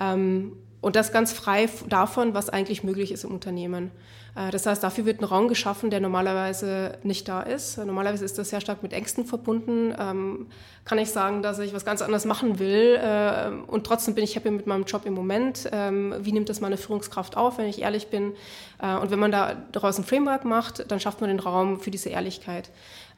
Ähm, 0.00 0.52
und 0.80 0.96
das 0.96 1.12
ganz 1.12 1.32
frei 1.32 1.68
davon, 1.88 2.34
was 2.34 2.50
eigentlich 2.50 2.84
möglich 2.84 3.10
ist 3.10 3.24
im 3.24 3.32
Unternehmen. 3.32 3.90
Äh, 4.38 4.50
das 4.50 4.66
heißt, 4.66 4.82
dafür 4.82 5.04
wird 5.04 5.20
ein 5.20 5.24
Raum 5.24 5.48
geschaffen, 5.48 5.90
der 5.90 6.00
normalerweise 6.00 6.98
nicht 7.02 7.28
da 7.28 7.42
ist. 7.42 7.78
Normalerweise 7.78 8.24
ist 8.24 8.38
das 8.38 8.50
sehr 8.50 8.60
stark 8.60 8.82
mit 8.82 8.92
Ängsten 8.92 9.24
verbunden. 9.26 9.94
Ähm, 9.98 10.46
kann 10.84 10.98
ich 10.98 11.10
sagen, 11.10 11.42
dass 11.42 11.58
ich 11.58 11.74
was 11.74 11.84
ganz 11.84 12.00
anderes 12.00 12.24
machen 12.24 12.58
will 12.58 12.98
äh, 13.02 13.50
und 13.66 13.84
trotzdem 13.84 14.14
bin 14.14 14.24
ich 14.24 14.36
happy 14.36 14.50
mit 14.50 14.66
meinem 14.66 14.84
Job 14.84 15.04
im 15.04 15.14
Moment. 15.14 15.68
Ähm, 15.72 16.14
wie 16.20 16.32
nimmt 16.32 16.48
das 16.48 16.60
meine 16.60 16.76
Führungskraft 16.76 17.36
auf, 17.36 17.58
wenn 17.58 17.66
ich 17.66 17.82
ehrlich 17.82 18.08
bin? 18.08 18.32
Äh, 18.80 18.96
und 18.96 19.10
wenn 19.10 19.18
man 19.18 19.32
da 19.32 19.56
daraus 19.72 19.98
ein 19.98 20.04
Framework 20.04 20.44
macht, 20.44 20.90
dann 20.90 21.00
schafft 21.00 21.20
man 21.20 21.28
den 21.28 21.40
Raum 21.40 21.80
für 21.80 21.90
diese 21.90 22.08
Ehrlichkeit. 22.08 22.70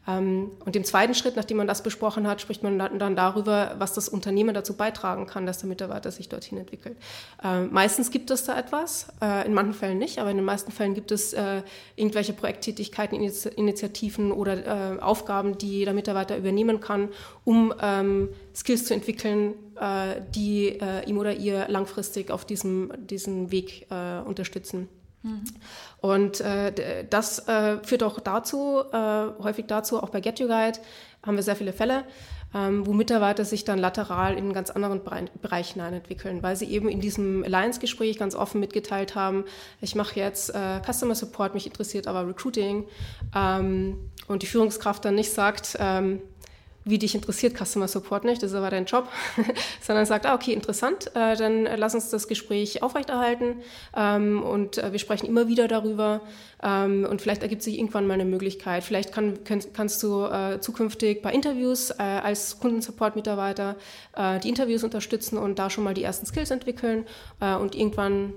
Ähm, 0.08 0.50
und 0.64 0.76
im 0.76 0.84
zweiten 0.84 1.14
Schritt, 1.14 1.36
nachdem 1.36 1.58
man 1.58 1.66
das 1.66 1.82
besprochen 1.82 2.26
hat, 2.26 2.40
spricht 2.40 2.62
man 2.62 2.78
dann 2.78 3.16
darüber, 3.16 3.74
was 3.78 3.92
das 3.92 4.08
Unternehmen 4.08 4.54
dazu 4.54 4.74
beitragen 4.74 5.26
kann, 5.26 5.46
dass 5.46 5.58
der 5.58 5.68
Mitarbeiter 5.68 6.10
sich 6.10 6.28
dorthin 6.28 6.58
entwickelt. 6.58 6.96
Ähm, 7.44 7.68
meistens 7.70 8.10
gibt 8.10 8.30
es 8.30 8.44
da 8.44 8.58
etwas, 8.58 9.08
äh, 9.20 9.46
in 9.46 9.52
manchen 9.52 9.74
Fällen 9.74 9.98
nicht, 9.98 10.18
aber 10.18 10.30
in 10.30 10.36
den 10.36 10.46
meisten 10.46 10.72
Fällen 10.72 10.94
gibt 10.94 11.12
es 11.12 11.32
äh, 11.32 11.62
irgendwelche 11.96 12.32
Projekttätigkeiten, 12.32 13.14
Initiativen 13.20 14.32
oder 14.32 14.96
äh, 14.96 15.00
Aufgaben, 15.00 15.58
die 15.58 15.84
der 15.84 15.94
Mitarbeiter 15.94 16.36
übernehmen 16.36 16.80
kann, 16.80 17.08
um 17.44 17.74
ähm, 17.80 18.30
Skills 18.54 18.86
zu 18.86 18.94
entwickeln, 18.94 19.54
die 20.34 20.78
ihm 21.06 21.16
oder 21.16 21.32
ihr 21.32 21.68
langfristig 21.68 22.30
auf 22.30 22.44
diesem, 22.44 22.92
diesem 23.06 23.50
Weg 23.50 23.86
unterstützen. 24.26 24.88
Mhm. 25.22 25.44
Und 26.00 26.40
äh, 26.40 27.04
das 27.08 27.46
äh, 27.48 27.78
führt 27.82 28.02
auch 28.02 28.20
dazu, 28.20 28.82
äh, 28.92 29.42
häufig 29.42 29.66
dazu, 29.66 30.02
auch 30.02 30.08
bei 30.08 30.20
Get 30.20 30.38
You 30.40 30.46
Guide 30.46 30.78
haben 31.24 31.36
wir 31.36 31.42
sehr 31.42 31.56
viele 31.56 31.72
Fälle, 31.72 32.04
ähm, 32.54 32.86
wo 32.86 32.92
Mitarbeiter 32.92 33.44
sich 33.44 33.64
dann 33.64 33.78
lateral 33.78 34.32
in 34.32 34.38
einen 34.38 34.52
ganz 34.52 34.70
anderen 34.70 35.02
Bereich 35.42 35.72
hineinentwickeln, 35.72 36.42
weil 36.42 36.56
sie 36.56 36.66
eben 36.66 36.88
in 36.88 37.00
diesem 37.00 37.44
Alliance-Gespräch 37.44 38.18
ganz 38.18 38.34
offen 38.34 38.60
mitgeteilt 38.60 39.14
haben, 39.14 39.44
ich 39.80 39.94
mache 39.94 40.18
jetzt 40.18 40.54
äh, 40.54 40.80
Customer 40.84 41.14
Support, 41.14 41.54
mich 41.54 41.66
interessiert 41.66 42.06
aber 42.06 42.26
Recruiting 42.26 42.86
ähm, 43.34 43.98
und 44.26 44.42
die 44.42 44.46
Führungskraft 44.46 45.04
dann 45.04 45.14
nicht 45.14 45.32
sagt, 45.32 45.76
ähm, 45.78 46.22
wie 46.90 46.98
dich 46.98 47.14
interessiert 47.14 47.56
Customer 47.56 47.88
Support 47.88 48.24
nicht, 48.24 48.42
das 48.42 48.50
ist 48.50 48.56
aber 48.56 48.70
dein 48.70 48.84
Job, 48.84 49.08
sondern 49.80 50.06
sagt, 50.06 50.26
ah, 50.26 50.34
okay, 50.34 50.52
interessant, 50.52 51.08
äh, 51.14 51.36
dann 51.36 51.64
lass 51.76 51.94
uns 51.94 52.10
das 52.10 52.28
Gespräch 52.28 52.82
aufrechterhalten 52.82 53.62
ähm, 53.96 54.42
und 54.42 54.78
äh, 54.78 54.92
wir 54.92 54.98
sprechen 54.98 55.26
immer 55.26 55.48
wieder 55.48 55.68
darüber 55.68 56.20
ähm, 56.62 57.06
und 57.08 57.22
vielleicht 57.22 57.42
ergibt 57.42 57.62
sich 57.62 57.78
irgendwann 57.78 58.06
mal 58.06 58.14
eine 58.14 58.24
Möglichkeit. 58.24 58.84
Vielleicht 58.84 59.12
kann, 59.12 59.44
kann, 59.44 59.60
kannst 59.72 60.02
du 60.02 60.24
äh, 60.24 60.60
zukünftig 60.60 61.22
bei 61.22 61.32
Interviews 61.32 61.90
äh, 61.90 62.02
als 62.02 62.60
Kundensupport-Mitarbeiter 62.60 63.76
äh, 64.16 64.40
die 64.40 64.48
Interviews 64.48 64.84
unterstützen 64.84 65.38
und 65.38 65.58
da 65.58 65.70
schon 65.70 65.84
mal 65.84 65.94
die 65.94 66.02
ersten 66.02 66.26
Skills 66.26 66.50
entwickeln 66.50 67.06
äh, 67.40 67.54
und 67.54 67.74
irgendwann 67.74 68.34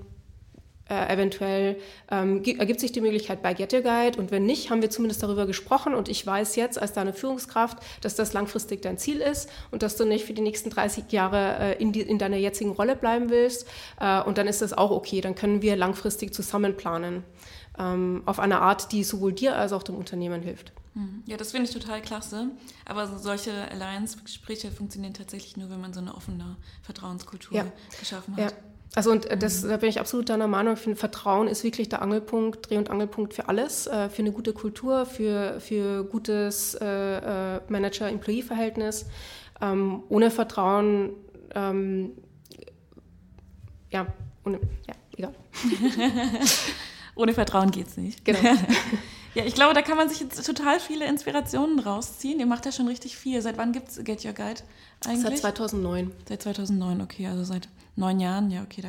äh, 0.88 1.12
eventuell 1.12 1.76
ähm, 2.10 2.42
ergibt 2.44 2.80
sich 2.80 2.92
die 2.92 3.00
Möglichkeit 3.00 3.42
bei 3.42 3.54
Get 3.54 3.72
Your 3.72 3.80
Guide 3.80 4.18
und 4.18 4.30
wenn 4.30 4.44
nicht, 4.44 4.70
haben 4.70 4.82
wir 4.82 4.90
zumindest 4.90 5.22
darüber 5.22 5.46
gesprochen 5.46 5.94
und 5.94 6.08
ich 6.08 6.26
weiß 6.26 6.56
jetzt 6.56 6.80
als 6.80 6.92
deine 6.92 7.12
Führungskraft, 7.12 7.78
dass 8.02 8.14
das 8.14 8.32
langfristig 8.32 8.82
dein 8.82 8.98
Ziel 8.98 9.20
ist 9.20 9.48
und 9.70 9.82
dass 9.82 9.96
du 9.96 10.04
nicht 10.04 10.24
für 10.24 10.34
die 10.34 10.42
nächsten 10.42 10.70
30 10.70 11.10
Jahre 11.10 11.56
äh, 11.58 11.82
in, 11.82 11.92
die, 11.92 12.02
in, 12.02 12.18
deiner 12.18 12.36
jetzigen 12.36 12.72
Rolle 12.72 12.96
bleiben 12.96 13.30
willst 13.30 13.66
äh, 14.00 14.20
und 14.22 14.38
dann 14.38 14.46
ist 14.46 14.62
das 14.62 14.72
auch 14.72 14.90
okay, 14.90 15.20
dann 15.20 15.34
können 15.34 15.62
wir 15.62 15.76
langfristig 15.76 16.34
zusammen 16.34 16.76
planen 16.76 17.24
ähm, 17.78 18.22
auf 18.26 18.38
eine 18.38 18.60
Art, 18.60 18.92
die 18.92 19.04
sowohl 19.04 19.32
dir 19.32 19.56
als 19.56 19.72
auch 19.72 19.82
dem 19.82 19.96
Unternehmen 19.96 20.42
hilft. 20.42 20.72
Mhm. 20.94 21.22
Ja, 21.26 21.36
das 21.36 21.50
finde 21.50 21.68
ich 21.68 21.74
total 21.74 22.00
klasse. 22.00 22.50
Aber 22.84 23.18
solche 23.18 23.52
Alliance-Gespräche 23.70 24.70
funktionieren 24.70 25.14
tatsächlich 25.14 25.56
nur, 25.56 25.70
wenn 25.70 25.80
man 25.80 25.92
so 25.92 26.00
eine 26.00 26.14
offene 26.14 26.56
Vertrauenskultur 26.82 27.56
ja. 27.56 27.66
geschaffen 27.98 28.36
hat. 28.36 28.52
Ja. 28.52 28.56
Also 28.94 29.10
und 29.10 29.26
äh, 29.26 29.36
das, 29.36 29.62
da 29.62 29.76
bin 29.76 29.88
ich 29.88 30.00
absolut 30.00 30.28
deiner 30.28 30.46
Meinung. 30.46 30.74
Ich 30.74 30.80
finde, 30.80 30.96
Vertrauen 30.96 31.48
ist 31.48 31.64
wirklich 31.64 31.88
der 31.88 32.02
Angelpunkt, 32.02 32.68
Dreh- 32.68 32.78
und 32.78 32.90
Angelpunkt 32.90 33.34
für 33.34 33.48
alles, 33.48 33.86
äh, 33.86 34.08
für 34.08 34.22
eine 34.22 34.32
gute 34.32 34.52
Kultur, 34.52 35.04
für, 35.06 35.60
für 35.60 36.04
gutes 36.04 36.74
äh, 36.74 37.60
Manager-Employee-Verhältnis. 37.68 39.06
Ähm, 39.60 40.02
ohne 40.08 40.30
Vertrauen, 40.30 41.10
ähm, 41.54 42.12
ja, 43.90 44.06
ohne, 44.44 44.60
ja, 44.86 44.94
egal. 45.16 45.34
ohne 47.14 47.34
Vertrauen 47.34 47.70
geht 47.70 47.88
es 47.88 47.96
nicht. 47.96 48.24
Genau. 48.24 48.40
ja, 49.34 49.44
ich 49.44 49.54
glaube, 49.54 49.74
da 49.74 49.82
kann 49.82 49.96
man 49.96 50.08
sich 50.08 50.20
jetzt 50.20 50.44
total 50.44 50.80
viele 50.80 51.06
Inspirationen 51.06 51.78
rausziehen. 51.78 52.40
Ihr 52.40 52.46
macht 52.46 52.66
ja 52.66 52.72
schon 52.72 52.88
richtig 52.88 53.16
viel. 53.16 53.40
Seit 53.42 53.58
wann 53.58 53.72
gibt 53.72 53.88
es 53.88 54.02
Get 54.04 54.24
Your 54.24 54.32
Guide 54.32 54.60
eigentlich? 55.04 55.22
Seit 55.22 55.38
2009. 55.38 56.12
Seit 56.28 56.42
2009, 56.42 57.00
okay, 57.00 57.28
also 57.28 57.44
seit 57.44 57.68
neun 57.96 58.20
Jahren, 58.20 58.50
ja, 58.50 58.62
okay, 58.62 58.82
da 58.82 58.88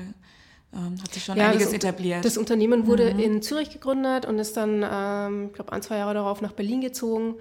ähm, 0.78 1.02
hat 1.02 1.14
sich 1.14 1.24
schon 1.24 1.38
ja, 1.38 1.50
einiges 1.50 1.68
das, 1.68 1.74
etabliert. 1.74 2.26
Das 2.26 2.38
Unternehmen 2.38 2.88
wurde 2.88 3.14
mhm. 3.14 3.20
in 3.20 3.42
Zürich 3.42 3.70
gegründet 3.70 4.26
und 4.26 4.38
ist 4.40 4.58
dann, 4.58 4.84
ähm, 4.84 5.46
ich 5.48 5.54
glaube, 5.54 5.72
ein, 5.72 5.82
zwei 5.82 5.96
Jahre 5.98 6.14
darauf 6.14 6.42
nach 6.42 6.52
Berlin 6.52 6.82
gezogen. 6.82 7.36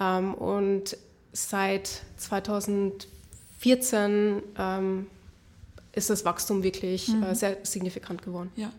Ähm, 0.00 0.32
und 0.34 0.96
seit 1.32 2.02
2014 2.16 4.42
ähm, 4.58 5.06
ist 5.92 6.10
das 6.10 6.24
Wachstum 6.24 6.62
wirklich 6.62 7.08
mhm. 7.08 7.24
äh, 7.24 7.34
sehr 7.34 7.58
signifikant 7.64 8.22
geworden. 8.22 8.50
Ja. 8.56 8.70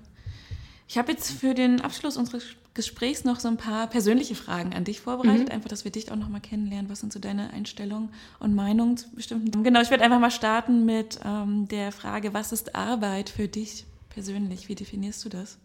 Ich 0.88 0.98
habe 0.98 1.12
jetzt 1.12 1.32
für 1.32 1.54
den 1.54 1.82
Abschluss 1.82 2.18
unseres 2.18 2.44
Gesprächs 2.74 3.26
noch 3.26 3.40
so 3.40 3.50
ein 3.50 3.58
paar 3.58 3.88
persönliche 3.88 4.36
Fragen 4.36 4.74
an 4.74 4.86
dich 4.86 5.02
vorbereitet, 5.02 5.50
mhm. 5.50 5.56
einfach, 5.56 5.70
dass 5.70 5.84
wir 5.84 5.92
dich 5.92 6.12
auch 6.12 6.16
noch 6.16 6.30
mal 6.30 6.40
kennenlernen. 6.40 6.90
Was 6.90 7.02
sind 7.02 7.12
so 7.12 7.20
deine 7.20 7.52
Einstellungen 7.52 8.10
und 8.40 8.56
Meinungen 8.56 8.96
zu 8.96 9.10
bestimmten? 9.12 9.64
Genau, 9.64 9.82
ich 9.82 9.90
werde 9.90 10.04
einfach 10.04 10.20
mal 10.20 10.32
starten 10.32 10.86
mit 10.86 11.20
ähm, 11.26 11.68
der 11.68 11.92
Frage, 11.92 12.34
was 12.34 12.54
ist 12.54 12.76
Arbeit 12.76 13.30
für 13.30 13.50
dich 13.50 13.86
persönlich? 14.10 14.70
Wie 14.70 14.76
definierst 14.76 15.26
du 15.26 15.30
das? 15.30 15.58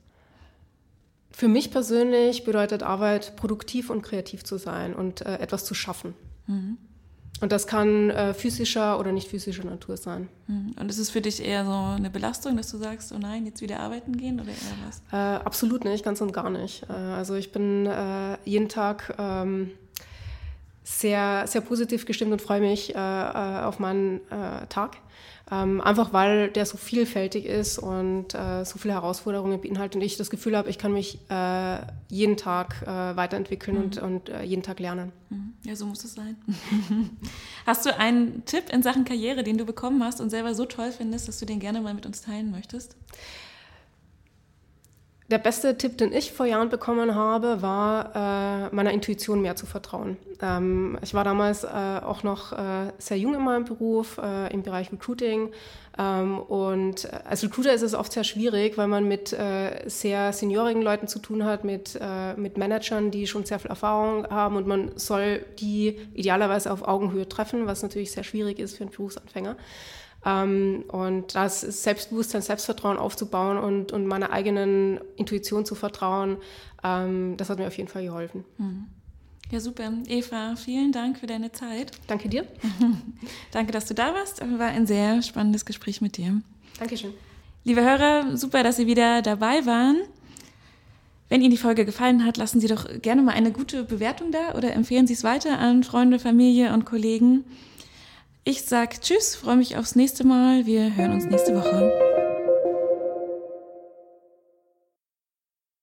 Für 1.30 1.48
mich 1.48 1.70
persönlich 1.70 2.44
bedeutet 2.44 2.82
Arbeit, 2.82 3.36
produktiv 3.36 3.90
und 3.90 4.02
kreativ 4.02 4.42
zu 4.42 4.56
sein 4.58 4.94
und 4.94 5.20
äh, 5.20 5.38
etwas 5.38 5.64
zu 5.64 5.74
schaffen. 5.74 6.14
Mhm. 6.46 6.78
Und 7.40 7.52
das 7.52 7.66
kann 7.66 8.10
äh, 8.10 8.32
physischer 8.32 8.98
oder 8.98 9.12
nicht 9.12 9.28
physischer 9.28 9.64
Natur 9.64 9.96
sein. 9.98 10.28
Hm. 10.46 10.74
Und 10.80 10.88
ist 10.88 10.98
es 10.98 11.10
für 11.10 11.20
dich 11.20 11.44
eher 11.44 11.64
so 11.64 11.70
eine 11.70 12.08
Belastung, 12.08 12.56
dass 12.56 12.70
du 12.70 12.78
sagst, 12.78 13.12
oh 13.12 13.18
nein, 13.18 13.44
jetzt 13.44 13.60
wieder 13.60 13.80
arbeiten 13.80 14.16
gehen 14.16 14.40
oder 14.40 14.48
eher 14.48 14.86
was? 14.86 15.02
Äh, 15.12 15.44
absolut 15.44 15.84
nicht, 15.84 16.04
ganz 16.04 16.20
und 16.22 16.32
gar 16.32 16.48
nicht. 16.48 16.88
Äh, 16.88 16.92
also 16.92 17.34
ich 17.34 17.52
bin 17.52 17.84
äh, 17.86 18.38
jeden 18.44 18.70
Tag 18.70 19.14
ähm, 19.18 19.72
sehr, 20.82 21.46
sehr 21.46 21.60
positiv 21.60 22.06
gestimmt 22.06 22.32
und 22.32 22.40
freue 22.40 22.60
mich 22.60 22.94
äh, 22.94 22.98
äh, 22.98 23.62
auf 23.64 23.78
meinen 23.80 24.20
Tag. 24.68 24.96
Ähm, 25.48 25.80
einfach 25.80 26.12
weil 26.12 26.50
der 26.50 26.66
so 26.66 26.76
vielfältig 26.76 27.44
ist 27.44 27.78
und 27.78 28.34
äh, 28.34 28.64
so 28.64 28.78
viele 28.78 28.94
Herausforderungen 28.94 29.60
beinhaltet 29.60 29.94
und 29.94 30.02
ich 30.02 30.16
das 30.16 30.28
Gefühl 30.28 30.56
habe, 30.56 30.68
ich 30.68 30.76
kann 30.76 30.92
mich 30.92 31.20
äh, 31.30 31.78
jeden 32.08 32.36
Tag 32.36 32.82
äh, 32.82 33.16
weiterentwickeln 33.16 33.76
mhm. 33.76 33.82
und, 33.84 33.98
und 33.98 34.28
äh, 34.28 34.42
jeden 34.42 34.64
Tag 34.64 34.80
lernen. 34.80 35.12
Mhm. 35.30 35.54
Ja, 35.62 35.76
so 35.76 35.86
muss 35.86 36.02
es 36.02 36.14
sein. 36.14 36.36
hast 37.66 37.86
du 37.86 37.96
einen 37.96 38.44
Tipp 38.44 38.64
in 38.72 38.82
Sachen 38.82 39.04
Karriere, 39.04 39.44
den 39.44 39.56
du 39.56 39.64
bekommen 39.64 40.02
hast 40.02 40.20
und 40.20 40.30
selber 40.30 40.52
so 40.52 40.64
toll 40.64 40.90
findest, 40.90 41.28
dass 41.28 41.38
du 41.38 41.46
den 41.46 41.60
gerne 41.60 41.80
mal 41.80 41.94
mit 41.94 42.06
uns 42.06 42.22
teilen 42.22 42.50
möchtest? 42.50 42.96
Der 45.28 45.38
beste 45.38 45.76
Tipp, 45.76 45.98
den 45.98 46.12
ich 46.12 46.32
vor 46.32 46.46
Jahren 46.46 46.68
bekommen 46.68 47.16
habe, 47.16 47.60
war, 47.60 48.14
äh, 48.14 48.74
meiner 48.74 48.92
Intuition 48.92 49.42
mehr 49.42 49.56
zu 49.56 49.66
vertrauen. 49.66 50.16
Ähm, 50.40 50.98
ich 51.02 51.14
war 51.14 51.24
damals 51.24 51.64
äh, 51.64 51.66
auch 51.66 52.22
noch 52.22 52.52
äh, 52.52 52.92
sehr 52.98 53.18
jung 53.18 53.34
in 53.34 53.42
meinem 53.42 53.64
Beruf, 53.64 54.18
äh, 54.18 54.52
im 54.52 54.62
Bereich 54.62 54.92
Recruiting. 54.92 55.50
Ähm, 55.98 56.38
und 56.38 57.12
als 57.24 57.42
Recruiter 57.42 57.72
ist 57.72 57.82
es 57.82 57.94
oft 57.94 58.12
sehr 58.12 58.22
schwierig, 58.22 58.78
weil 58.78 58.86
man 58.86 59.08
mit 59.08 59.32
äh, 59.32 59.88
sehr 59.88 60.32
seniorigen 60.32 60.82
Leuten 60.82 61.08
zu 61.08 61.18
tun 61.18 61.44
hat, 61.44 61.64
mit, 61.64 61.98
äh, 62.00 62.34
mit 62.34 62.56
Managern, 62.56 63.10
die 63.10 63.26
schon 63.26 63.44
sehr 63.44 63.58
viel 63.58 63.70
Erfahrung 63.70 64.28
haben 64.28 64.54
und 64.54 64.68
man 64.68 64.92
soll 64.94 65.44
die 65.58 65.98
idealerweise 66.14 66.70
auf 66.70 66.86
Augenhöhe 66.86 67.28
treffen, 67.28 67.66
was 67.66 67.82
natürlich 67.82 68.12
sehr 68.12 68.24
schwierig 68.24 68.60
ist 68.60 68.76
für 68.76 68.84
einen 68.84 68.92
Berufsanfänger. 68.92 69.56
Ähm, 70.26 70.84
und 70.88 71.36
das 71.36 71.60
Selbstbewusstsein, 71.60 72.42
Selbstvertrauen 72.42 72.98
aufzubauen 72.98 73.58
und, 73.58 73.92
und 73.92 74.06
meiner 74.06 74.32
eigenen 74.32 75.00
Intuition 75.14 75.64
zu 75.64 75.76
vertrauen, 75.76 76.38
ähm, 76.82 77.36
das 77.36 77.48
hat 77.48 77.58
mir 77.58 77.68
auf 77.68 77.76
jeden 77.76 77.88
Fall 77.88 78.02
geholfen. 78.02 78.44
Mhm. 78.58 78.86
Ja, 79.52 79.60
super. 79.60 79.92
Eva, 80.08 80.56
vielen 80.56 80.90
Dank 80.90 81.18
für 81.18 81.28
deine 81.28 81.52
Zeit. 81.52 81.92
Danke 82.08 82.28
dir. 82.28 82.44
Danke, 83.52 83.70
dass 83.70 83.86
du 83.86 83.94
da 83.94 84.12
warst. 84.12 84.40
War 84.58 84.66
ein 84.66 84.88
sehr 84.88 85.22
spannendes 85.22 85.64
Gespräch 85.64 86.00
mit 86.00 86.16
dir. 86.16 86.42
Dankeschön. 86.80 87.14
Liebe 87.62 87.82
Hörer, 87.82 88.36
super, 88.36 88.64
dass 88.64 88.76
Sie 88.76 88.88
wieder 88.88 89.22
dabei 89.22 89.64
waren. 89.64 89.98
Wenn 91.28 91.40
Ihnen 91.40 91.52
die 91.52 91.56
Folge 91.56 91.84
gefallen 91.84 92.24
hat, 92.24 92.36
lassen 92.36 92.60
Sie 92.60 92.66
doch 92.66 92.86
gerne 93.02 93.22
mal 93.22 93.32
eine 93.32 93.52
gute 93.52 93.84
Bewertung 93.84 94.32
da 94.32 94.56
oder 94.56 94.72
empfehlen 94.72 95.06
Sie 95.06 95.14
es 95.14 95.22
weiter 95.22 95.58
an 95.60 95.84
Freunde, 95.84 96.18
Familie 96.18 96.72
und 96.72 96.84
Kollegen. 96.84 97.44
Ich 98.48 98.62
sag 98.62 99.00
Tschüss, 99.00 99.34
freue 99.34 99.56
mich 99.56 99.76
aufs 99.76 99.96
nächste 99.96 100.24
Mal. 100.24 100.66
Wir 100.66 100.94
hören 100.94 101.14
uns 101.14 101.24
nächste 101.24 101.56
Woche. 101.56 102.05